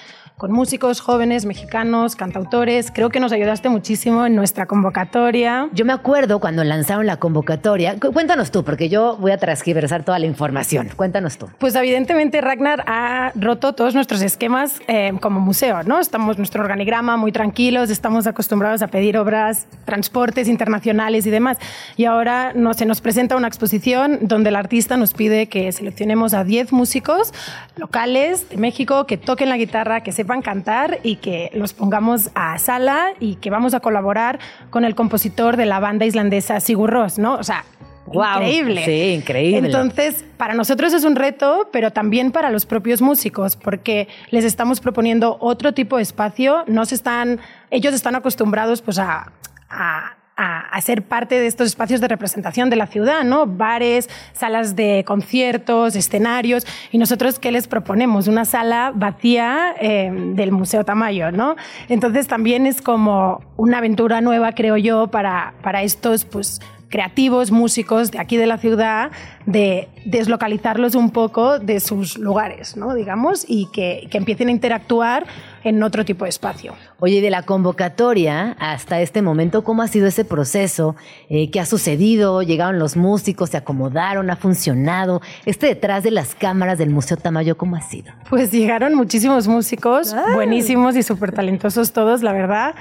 [0.43, 2.91] con músicos jóvenes, mexicanos, cantautores.
[2.93, 5.69] Creo que nos ayudaste muchísimo en nuestra convocatoria.
[5.71, 7.95] Yo me acuerdo cuando lanzaron la convocatoria.
[7.97, 10.89] Cuéntanos tú, porque yo voy a transgiversar toda la información.
[10.97, 11.47] Cuéntanos tú.
[11.59, 16.01] Pues evidentemente Ragnar ha roto todos nuestros esquemas eh, como museo, ¿no?
[16.01, 21.57] Estamos nuestro organigrama muy tranquilos, estamos acostumbrados a pedir obras, transportes internacionales y demás.
[21.95, 26.33] Y ahora no, se nos presenta una exposición donde el artista nos pide que seleccionemos
[26.33, 27.33] a 10 músicos
[27.77, 32.57] locales de México que toquen la guitarra, que sepan cantar y que los pongamos a
[32.57, 37.19] sala y que vamos a colaborar con el compositor de la banda islandesa Sigur Rós,
[37.19, 37.35] ¿no?
[37.35, 37.63] O sea,
[38.11, 38.85] increíble.
[38.85, 39.67] Sí, increíble.
[39.67, 44.79] Entonces, para nosotros es un reto, pero también para los propios músicos, porque les estamos
[44.79, 46.63] proponiendo otro tipo de espacio.
[46.67, 47.39] No se están,
[47.71, 49.31] ellos están acostumbrados pues a,
[49.69, 53.45] a a, ser parte de estos espacios de representación de la ciudad, ¿no?
[53.45, 56.65] Bares, salas de conciertos, escenarios.
[56.91, 58.27] Y nosotros, ¿qué les proponemos?
[58.27, 61.55] Una sala vacía eh, del Museo Tamayo, ¿no?
[61.89, 66.59] Entonces también es como una aventura nueva, creo yo, para, para estos pues,
[66.93, 69.11] creativos, músicos de aquí de la ciudad,
[69.47, 72.93] de deslocalizarlos un poco de sus lugares, ¿no?
[72.93, 75.25] digamos, y que, que empiecen a interactuar
[75.63, 76.73] en otro tipo de espacio.
[76.99, 80.95] Oye, de la convocatoria hasta este momento, ¿cómo ha sido ese proceso?
[81.29, 82.41] Eh, ¿Qué ha sucedido?
[82.41, 83.51] ¿Llegaron los músicos?
[83.51, 84.29] ¿Se acomodaron?
[84.29, 85.21] ¿Ha funcionado?
[85.45, 88.13] Este detrás de las cámaras del Museo Tamayo, ¿cómo ha sido?
[88.29, 92.75] Pues llegaron muchísimos músicos, buenísimos y súper talentosos todos, la verdad.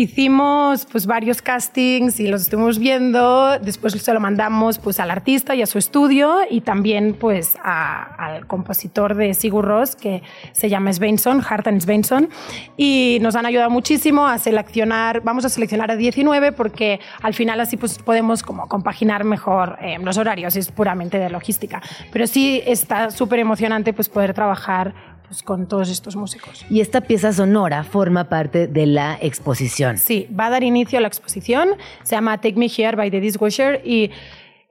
[0.00, 5.56] Hicimos pues varios castings y los estuvimos viendo, después se lo mandamos pues al artista
[5.56, 10.22] y a su estudio y también pues al compositor de Sigur Rós que
[10.52, 12.28] se llama Svensson, Hartan Svensson.
[12.76, 17.58] Y nos han ayudado muchísimo a seleccionar, vamos a seleccionar a 19 porque al final
[17.58, 21.82] así pues podemos como compaginar mejor eh, los horarios, es puramente de logística,
[22.12, 24.94] pero sí está súper emocionante pues poder trabajar
[25.28, 26.64] pues, con todos estos músicos.
[26.70, 29.98] Y esta pieza sonora forma parte de la exposición.
[29.98, 31.70] Sí, va a dar inicio a la exposición,
[32.02, 34.10] se llama Take Me Here by the Dishwasher y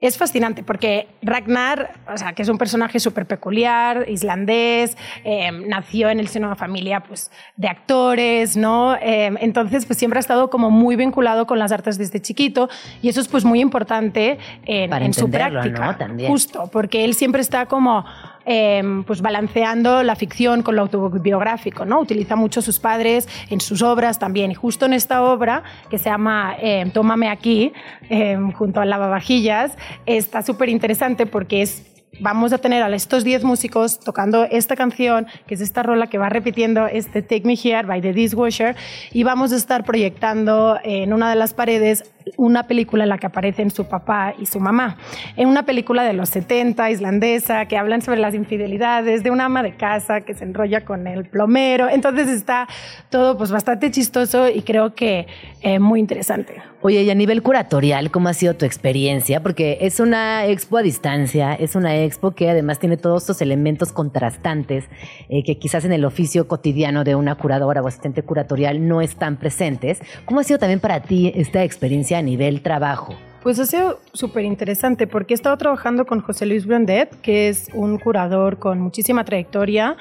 [0.00, 6.08] es fascinante porque Ragnar, o sea, que es un personaje súper peculiar, islandés, em, nació
[6.08, 8.96] en el seno de una familia pues, de actores, ¿no?
[9.00, 12.68] Em, entonces, pues siempre ha estado como muy vinculado con las artes desde chiquito
[13.02, 15.86] y eso es pues muy importante en, en su práctica.
[15.86, 15.96] ¿no?
[15.96, 16.30] También.
[16.30, 18.04] Justo, porque él siempre está como
[18.50, 22.00] Em, pues balanceando la ficción con lo autobiográfico, ¿no?
[22.00, 24.50] Utiliza mucho sus padres en sus obras también.
[24.50, 27.74] Y justo en esta obra, que se llama em, Tómame aquí,
[28.08, 29.76] em, junto al lavavajillas,
[30.06, 31.82] está súper interesante porque es
[32.20, 36.16] vamos a tener a estos 10 músicos tocando esta canción, que es esta rola que
[36.16, 38.76] va repitiendo este Take Me Here by The Dishwasher,
[39.12, 43.26] y vamos a estar proyectando en una de las paredes una película en la que
[43.26, 44.96] aparecen su papá y su mamá.
[45.36, 49.62] En una película de los 70, islandesa, que hablan sobre las infidelidades de una ama
[49.62, 51.88] de casa que se enrolla con el plomero.
[51.88, 52.68] Entonces está
[53.10, 55.26] todo pues bastante chistoso y creo que
[55.62, 56.54] eh, muy interesante.
[56.80, 59.42] Oye, y a nivel curatorial, ¿cómo ha sido tu experiencia?
[59.42, 63.90] Porque es una expo a distancia, es una expo que además tiene todos estos elementos
[63.92, 64.84] contrastantes
[65.28, 69.38] eh, que quizás en el oficio cotidiano de una curadora o asistente curatorial no están
[69.38, 70.00] presentes.
[70.24, 73.14] ¿Cómo ha sido también para ti esta experiencia a nivel trabajo?
[73.42, 77.70] Pues ha sido súper interesante porque he estado trabajando con José Luis Blondet, que es
[77.72, 79.96] un curador con muchísima trayectoria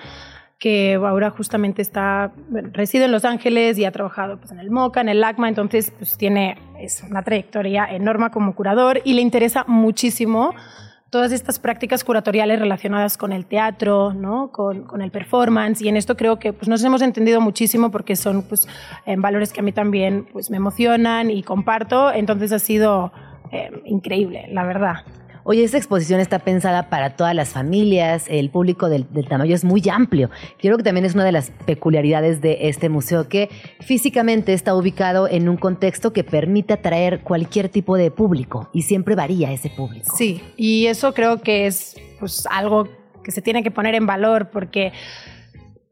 [0.60, 2.32] que ahora justamente está,
[2.74, 5.94] reside en Los Ángeles y ha trabajado pues, en el MOCA, en el LACMA, entonces
[5.98, 10.56] pues tiene es una trayectoria enorme como curador y le interesa muchísimo
[11.10, 14.52] todas estas prácticas curatoriales relacionadas con el teatro, ¿no?
[14.52, 18.44] con, el performance, y en esto creo que pues, nos hemos entendido muchísimo porque son
[18.44, 18.68] pues,
[19.18, 23.12] valores que a mí también pues, me emocionan y comparto, entonces ha sido
[23.52, 25.04] eh, increíble, la verdad.
[25.50, 29.82] Oye, esta exposición está pensada para todas las familias, el público del, tamaño es muy
[29.90, 30.30] amplio.
[30.60, 33.48] Creo que también es una de las peculiaridades de este museo, que
[33.80, 39.16] físicamente está ubicado en un contexto que permite atraer cualquier tipo de público y siempre
[39.16, 40.14] varía ese público.
[40.18, 42.90] Sí, y eso creo que es pues, algo
[43.24, 44.92] que se tiene que poner en valor porque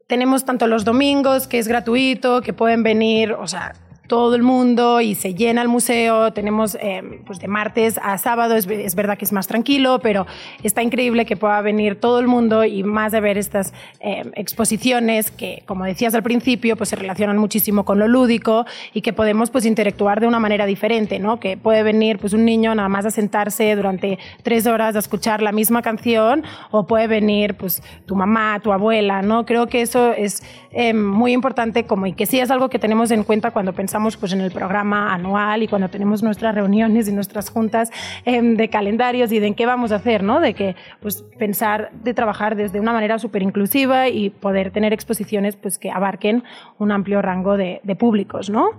[0.06, 3.72] tenemos tanto los domingos, que es gratuito, que pueden venir, o sea,
[4.06, 6.32] todo el mundo y se llena el museo.
[6.32, 10.26] Tenemos eh, pues de martes a sábado, es, es, verdad que es más tranquilo, pero
[10.62, 15.30] está increíble que pueda venir todo el mundo y más de ver estas eh, exposiciones
[15.30, 19.50] que, como decías al principio, pues se relacionan muchísimo con lo lúdico y que podemos
[19.50, 21.40] pues interactuar de una manera diferente, ¿no?
[21.40, 25.42] Que puede venir pues un niño nada más a sentarse durante tres horas a escuchar
[25.42, 29.44] la misma canción o puede venir pues tu mamá, tu abuela, ¿no?
[29.46, 33.10] Creo que eso es eh, muy importante como y que sí es algo que tenemos
[33.10, 37.08] en cuenta cuando pensamos estamos pues en el programa anual y cuando tenemos nuestras reuniones
[37.08, 37.90] y nuestras juntas
[38.26, 40.38] em, de calendarios y de en qué vamos a hacer, ¿no?
[40.38, 45.56] De que pues pensar de trabajar desde una manera súper inclusiva y poder tener exposiciones
[45.56, 46.44] pues que abarquen
[46.78, 48.72] un amplio rango de, de públicos, ¿no?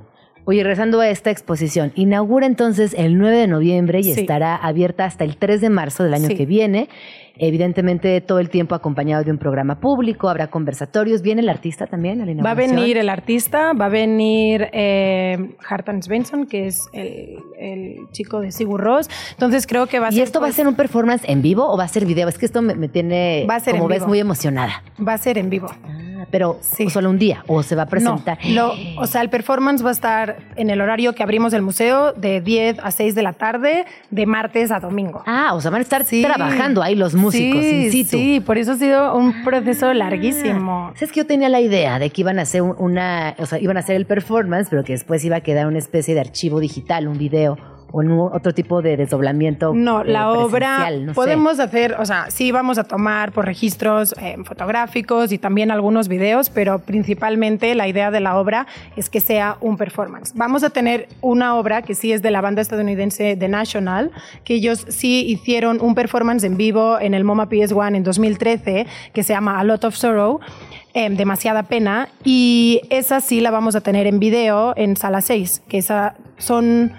[0.49, 4.21] Oye, rezando a esta exposición, inaugura entonces el 9 de noviembre y Sí.
[4.21, 6.35] estará abierta hasta el 3 de marzo del año Sí.
[6.35, 6.87] que viene.
[7.35, 11.21] Evidentemente, todo el tiempo acompañado de un programa público, habrá conversatorios.
[11.21, 15.51] ¿Viene el artista también a la Va a venir el artista, va a venir eh,
[15.67, 19.09] Hartan Svensson, que es el, el chico de Sigur Rós.
[19.33, 20.23] Entonces creo que va a ¿Y ser...
[20.23, 22.27] esto va a pues, ser un performance en vivo o va a ser video?
[22.29, 24.07] Es que esto me, me tiene, Va a ser como ves, vivo.
[24.07, 24.81] muy emocionada.
[25.05, 25.67] Va a ser en vivo.
[25.69, 25.87] Ah,
[26.31, 26.89] pero Sí.
[26.89, 28.37] solo un día o se va a presentar.
[28.49, 31.61] No, lo- o sea, el performance va a estar en el horario que abrimos el
[31.61, 35.23] museo de 10 a 6 de la tarde, de martes a domingo.
[35.25, 36.21] Ah, o sea, van a estar Sí.
[36.23, 38.09] trabajando ahí los músicos sí, in situ.
[38.11, 40.91] Sí, por eso ha sido un proceso larguísimo.
[40.95, 43.59] ¿Sabes que yo tenía la idea de que iban a hacer un- una, o sea,
[43.59, 46.59] iban a hacer el performance, pero que después iba a quedar una especie de archivo
[46.59, 47.57] digital, un video
[47.91, 49.73] o en otro tipo de desdoblamiento?
[49.73, 51.13] No, eh, la obra sé.
[51.13, 56.07] podemos hacer, o sea, sí vamos a tomar por registros eh, fotográficos y también algunos
[56.07, 60.33] videos, pero principalmente la idea de la obra es que sea un performance.
[60.35, 64.11] Vamos a tener una obra que sí es de la banda estadounidense The National,
[64.43, 69.23] que ellos sí hicieron un performance en vivo en el MoMA PS1 en 2013 que
[69.23, 70.39] se llama A Lot of Sorrow.
[70.93, 75.61] em, demasiada pena y esa sí la vamos a tener en video en sala 6
[75.67, 76.91] que esa son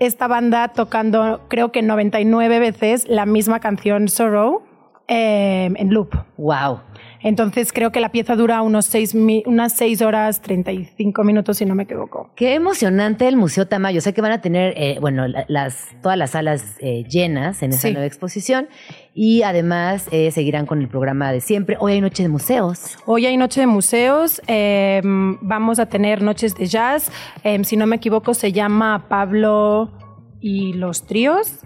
[0.00, 4.62] esta banda tocando creo que 99 veces la misma canción Sorrow
[5.08, 6.14] eh, en loop.
[6.36, 6.80] Wow.
[7.20, 11.74] Entonces creo que la pieza dura unos seis unas 6 horas 35 minutos si no
[11.74, 12.30] me equivoco.
[12.36, 14.00] Qué emocionante el Museo Tamayo.
[14.00, 17.88] Sé que van a tener, eh, bueno, las, todas las salas eh, llenas en esa
[17.88, 17.92] Sí.
[17.92, 18.68] nueva exposición
[19.14, 21.76] y además eh, seguirán con el programa de siempre.
[21.80, 22.96] Hoy hay Noche de Museos.
[23.04, 27.10] Hoy hay Noche de Museos, eh, vamos a tener noches de jazz,
[27.42, 29.90] eh, si no me equivoco se llama Pablo
[30.40, 31.64] y los tríos.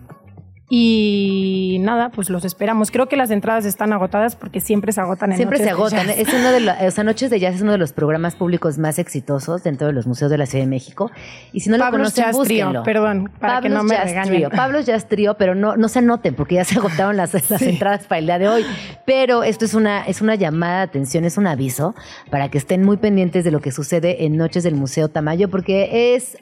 [0.74, 2.90] Y nada, pues los esperamos.
[2.90, 6.08] Creo que las entradas están agotadas porque siempre se agotan en Siempre se agotan.
[6.08, 8.78] Es uno de los, o sea, Noches de Jazz es uno de los programas públicos
[8.78, 11.10] más exitosos dentro de los museos de la Ciudad de México.
[11.52, 12.82] Y si no lo Pablo's conocen, Jazz búsquenlo.
[12.84, 14.48] perdón, para que no me Jazz regañen.
[14.48, 18.06] Pablo's Jazz Trio, pero no, no se anoten porque ya se agotaron las, las entradas
[18.06, 18.64] para el día de hoy.
[19.04, 21.94] Pero esto es una, es una llamada de atención, es un aviso
[22.30, 26.14] para que estén muy pendientes de lo que sucede en Noches del Museo Tamayo porque
[26.14, 26.38] es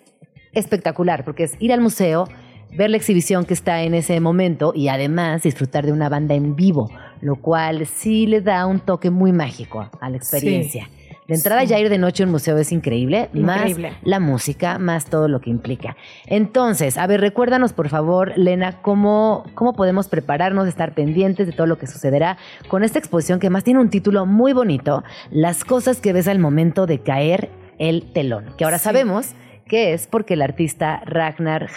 [0.53, 2.29] espectacular, porque es ir al museo,
[2.77, 6.55] ver la exhibición que está en ese momento y además disfrutar de una banda en
[6.57, 6.91] vivo,
[7.21, 10.89] lo cual sí le da un toque muy mágico a la experiencia.
[11.27, 13.91] La entrada ya ir de noche a un museo es increíble, Increíble.
[13.91, 15.97] más la música, más todo lo que implica.
[16.27, 21.69] Entonces, a ver, recuérdanos por favor, Lena, cómo, cómo podemos prepararnos, estar pendientes de todo
[21.69, 26.01] lo que sucederá con esta exposición que más tiene un título muy bonito, Las cosas
[26.01, 27.49] que ves al momento de caer
[27.79, 28.85] el telón, que ahora Sí.
[28.85, 29.35] sabemos
[29.71, 31.69] que es porque el artista Ragnar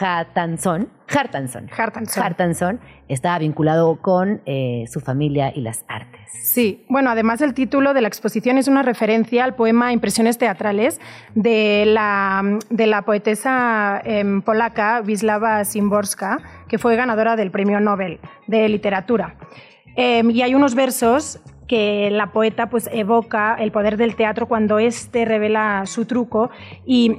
[0.00, 0.88] Hartanson.
[1.06, 6.22] Hartanson estaba vinculado con eh, su familia y las artes.
[6.42, 11.02] Sí, bueno, además el título de la exposición es una referencia al poema Impresiones teatrales
[11.34, 18.20] de la, de la poetesa em, polaca Wisława Szymborska, que fue ganadora del Premio Nobel
[18.46, 19.36] de Literatura.
[19.96, 24.78] Em, y hay unos versos que la poeta pues evoca el poder del teatro cuando
[24.78, 26.50] éste revela su truco
[26.84, 27.18] y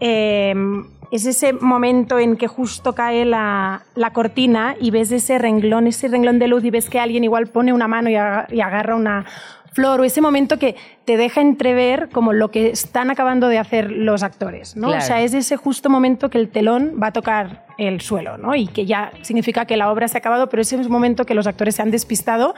[0.00, 5.86] em, es ese momento en que justo cae la, la cortina y ves ese renglón,
[5.86, 8.60] ese renglón de luz y ves que alguien igual pone una mano y, aga- y
[8.60, 9.24] agarra una
[9.72, 13.90] flor o ese momento que te deja entrever como lo que están acabando de hacer
[13.90, 14.88] los actores, ¿no?
[14.88, 15.02] Claro.
[15.02, 18.54] O sea, es ese justo momento que el telón va a tocar el suelo, ¿no?
[18.54, 21.24] Y que ya significa que la obra se ha acabado, pero ese es el momento
[21.24, 22.54] que los actores se han despistado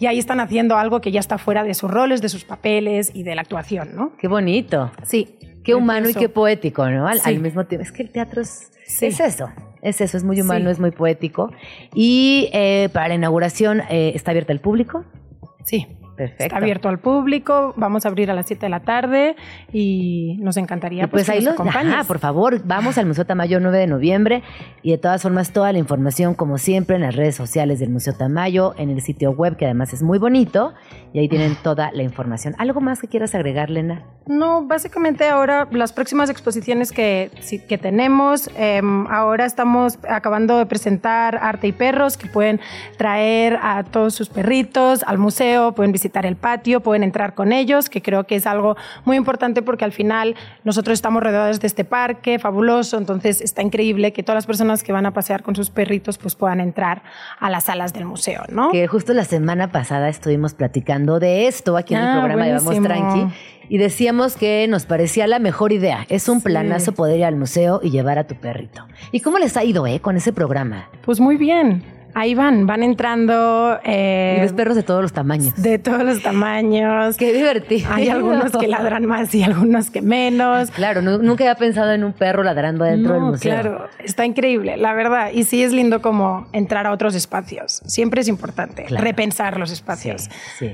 [0.00, 3.10] y ahí están haciendo algo que ya está fuera de sus roles, de sus papeles
[3.14, 4.16] y de la actuación, ¿no?
[4.18, 4.90] Qué bonito.
[5.04, 5.38] Sí.
[5.62, 7.06] Qué humano y qué poético, ¿no?
[7.08, 7.30] Al, Sí.
[7.30, 7.82] al mismo tiempo.
[7.84, 9.06] Es que el teatro es, Sí.
[9.06, 9.48] es eso.
[9.80, 10.72] Es eso, es muy humano, Sí.
[10.72, 11.50] es muy poético.
[11.94, 15.04] Y eh, para la inauguración, eh, ¿está abierta al público?
[15.64, 15.86] Sí.
[16.16, 16.44] Perfecto.
[16.44, 19.36] Está abierto al público, vamos a abrir a las 7 de la tarde
[19.72, 21.92] y nos encantaría Y pues, que ahí nos lo, acompañes.
[21.92, 24.42] ajá, por favor, vamos al Museo Tamayo 9 de noviembre
[24.82, 28.14] y de todas formas toda la información como siempre en las redes sociales del Museo
[28.14, 30.74] Tamayo, en el sitio web que además es muy bonito
[31.12, 32.54] y ahí tienen toda la información.
[32.58, 34.02] ¿Algo más que quieras agregar, Lena?
[34.26, 37.30] No, básicamente ahora las próximas exposiciones que,
[37.68, 42.60] que tenemos, em, ahora estamos acabando de presentar Arte y Perros, que pueden
[42.96, 47.88] traer a todos sus perritos al museo, pueden visitar el patio, pueden entrar con ellos,
[47.88, 50.34] que creo que es algo muy importante porque al final
[50.64, 54.92] nosotros estamos rodeados de este parque fabuloso, entonces está increíble que todas las personas que
[54.92, 57.02] van a pasear con sus perritos pues puedan entrar
[57.38, 58.70] a las salas del museo, ¿no?
[58.70, 62.52] Que justo la semana pasada estuvimos platicando de esto aquí en el Ah, programa de
[62.52, 62.88] Vamos buenísimo.
[62.88, 63.34] Tranqui
[63.68, 66.06] y decíamos que nos parecía la mejor idea.
[66.08, 68.86] Es un planazo poder ir al museo y llevar a tu perrito.
[69.10, 70.88] ¿Y cómo les ha ido, eh, con ese programa?
[71.02, 71.82] Pues muy bien.
[72.14, 73.78] Ahí van, van entrando.
[73.84, 75.54] Eh, y ves perros de todos los tamaños.
[75.56, 77.16] De todos los tamaños.
[77.16, 77.90] Qué divertido.
[77.92, 80.70] Hay algunos que ladran más y algunos que menos.
[80.70, 83.52] Claro, nunca había pensado en un perro ladrando dentro del museo.
[83.52, 85.30] Claro, está increíble, la verdad.
[85.32, 87.82] Y sí es lindo como entrar a otros espacios.
[87.86, 90.30] Siempre es importante repensar los espacios.
[90.58, 90.70] sí.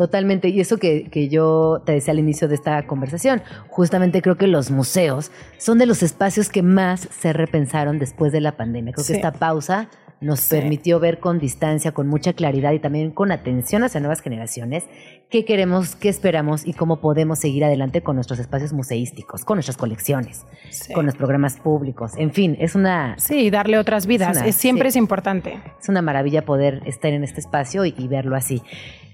[0.00, 0.48] Totalmente.
[0.48, 4.46] Y eso que, que, yo te decía al inicio de esta conversación, justamente creo que
[4.46, 8.94] los museos son de los espacios que más se repensaron después de la pandemia.
[8.94, 9.90] Creo que esta pausa
[10.20, 14.84] nos permitió ver con distancia, con mucha claridad y también con atención hacia nuevas generaciones
[15.30, 19.76] qué queremos, qué esperamos y cómo podemos seguir adelante con nuestros espacios museísticos, con nuestras
[19.76, 20.44] colecciones,
[20.92, 22.12] con los programas públicos.
[22.16, 23.14] En fin, es una...
[23.18, 24.38] Sí, darle otras vidas.
[24.54, 25.58] siempre es importante.
[25.80, 28.62] Es una maravilla poder estar en este espacio y verlo así.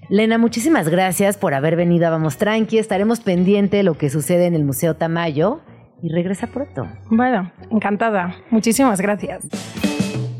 [0.09, 2.77] Lena, muchísimas gracias por haber venido a Vamos Tranqui.
[2.77, 5.59] Estaremos pendiente de lo que sucede en el Museo Tamayo
[6.01, 6.87] y regresa pronto.
[7.09, 8.35] Bueno, encantada.
[8.49, 9.45] Muchísimas gracias.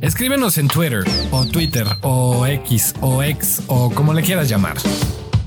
[0.01, 4.77] Escríbenos en Twitter o Twitter o X o X o como le quieras llamar.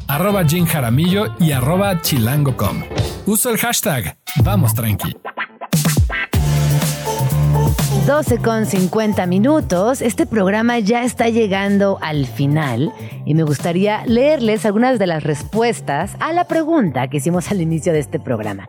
[0.09, 2.83] Arroba Jim Jaramillo y arroba chilango.com.
[3.27, 5.15] Uso el hashtag Vamos Tranqui.
[8.07, 10.03] 12 con 50 minutos.
[10.03, 12.93] Este programa ya está llegando al final
[13.25, 17.93] y me gustaría leerles algunas de las respuestas a la pregunta que hicimos al inicio
[17.93, 18.69] de este programa.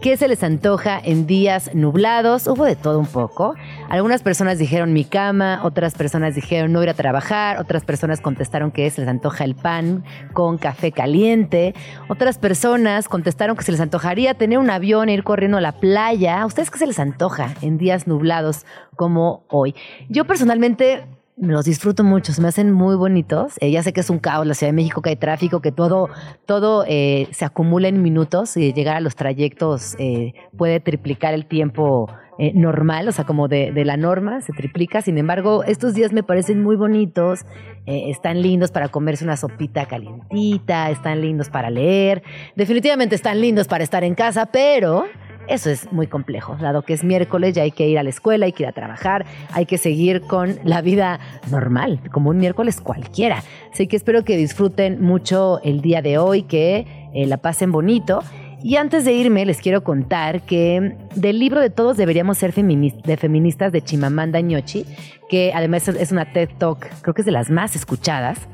[0.00, 2.46] ¿Qué se les antoja en días nublados?
[2.46, 3.54] Hubo de todo un poco.
[3.88, 8.70] Algunas personas dijeron mi cama, otras personas dijeron no ir a trabajar, otras personas contestaron
[8.70, 11.74] que se les antoja el pan con café caliente,
[12.08, 15.72] otras personas contestaron que se les antojaría tener un avión e ir corriendo a la
[15.72, 16.42] playa.
[16.42, 18.66] ¿A ustedes qué se les antoja en días nublados
[18.96, 19.74] como hoy?
[20.10, 21.06] Yo personalmente
[21.36, 23.54] los disfruto mucho, se me hacen muy bonitos.
[23.60, 25.72] Eh, ya sé que es un caos la Ciudad de México, que hay tráfico, que
[25.72, 26.08] todo,
[26.46, 31.46] todo eh, se acumula en minutos y llegar a los trayectos eh, puede triplicar el
[31.46, 35.00] tiempo normal, o sea, como de, de, la norma, se triplica.
[35.02, 37.46] Sin embargo, estos días me parecen muy bonitos,
[37.86, 42.24] están lindos para comerse una sopita calientita, están lindos para leer,
[42.56, 45.04] definitivamente están lindos para estar en casa, pero
[45.48, 48.46] eso es muy complejo, dado que es miércoles, ya hay que ir a la escuela,
[48.46, 51.20] hay que ir a trabajar, hay que seguir con la vida
[51.50, 53.42] normal, como un miércoles cualquiera.
[53.72, 58.22] Así que espero que disfruten mucho el día de hoy, que eh, la pasen bonito.
[58.62, 63.72] Y antes de irme, les quiero contar que del libro de Todos deberíamos ser feministas
[63.72, 64.86] de Chimamanda Ñochi,
[65.28, 68.48] que además es una TED Talk, creo que es de las más escuchadas,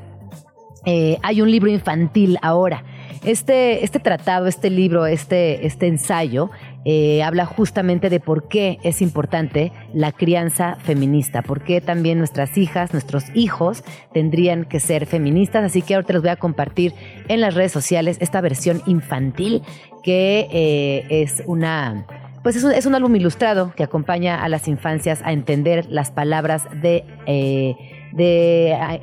[0.85, 2.83] eh, hay un libro infantil ahora.
[3.23, 6.49] Este, este tratado, este libro, este, este ensayo
[6.83, 12.57] eh, habla justamente de por qué es importante la crianza feminista, por qué también nuestras
[12.57, 15.63] hijas, nuestros hijos tendrían que ser feministas.
[15.63, 16.93] Así que ahorita les voy a compartir
[17.27, 19.61] en las redes sociales esta versión infantil
[20.03, 22.05] que eh, es una
[22.43, 26.09] pues es un, es un, álbum ilustrado que acompaña a las infancias a entender las
[26.09, 27.75] palabras de eh,
[28.11, 29.01] de,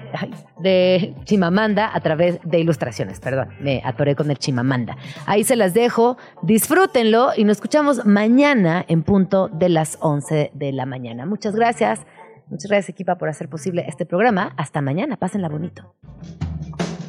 [0.61, 3.21] de Chimamanda a través de ilustraciones.
[3.21, 4.97] Perdón, me atoré con el Chimamanda.
[5.27, 10.73] Ahí se las dejo, disfrútenlo y nos escuchamos mañana en punto de las 11 de
[10.73, 11.27] la mañana.
[11.27, 12.01] Muchas gracias.
[12.51, 14.55] Muchas gracias, equipa, por hacer posible este programa.
[14.57, 15.95] Hasta mañana, pásenla bonito.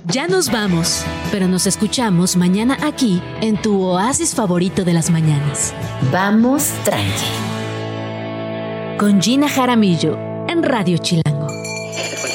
[0.06, 5.74] Ya nos vamos, pero nos escuchamos mañana aquí en tu oasis favorito de las mañanas.
[6.12, 7.30] Vamos tranqui.
[8.98, 11.59] Con Gina Jaramillo en Radio Chilango.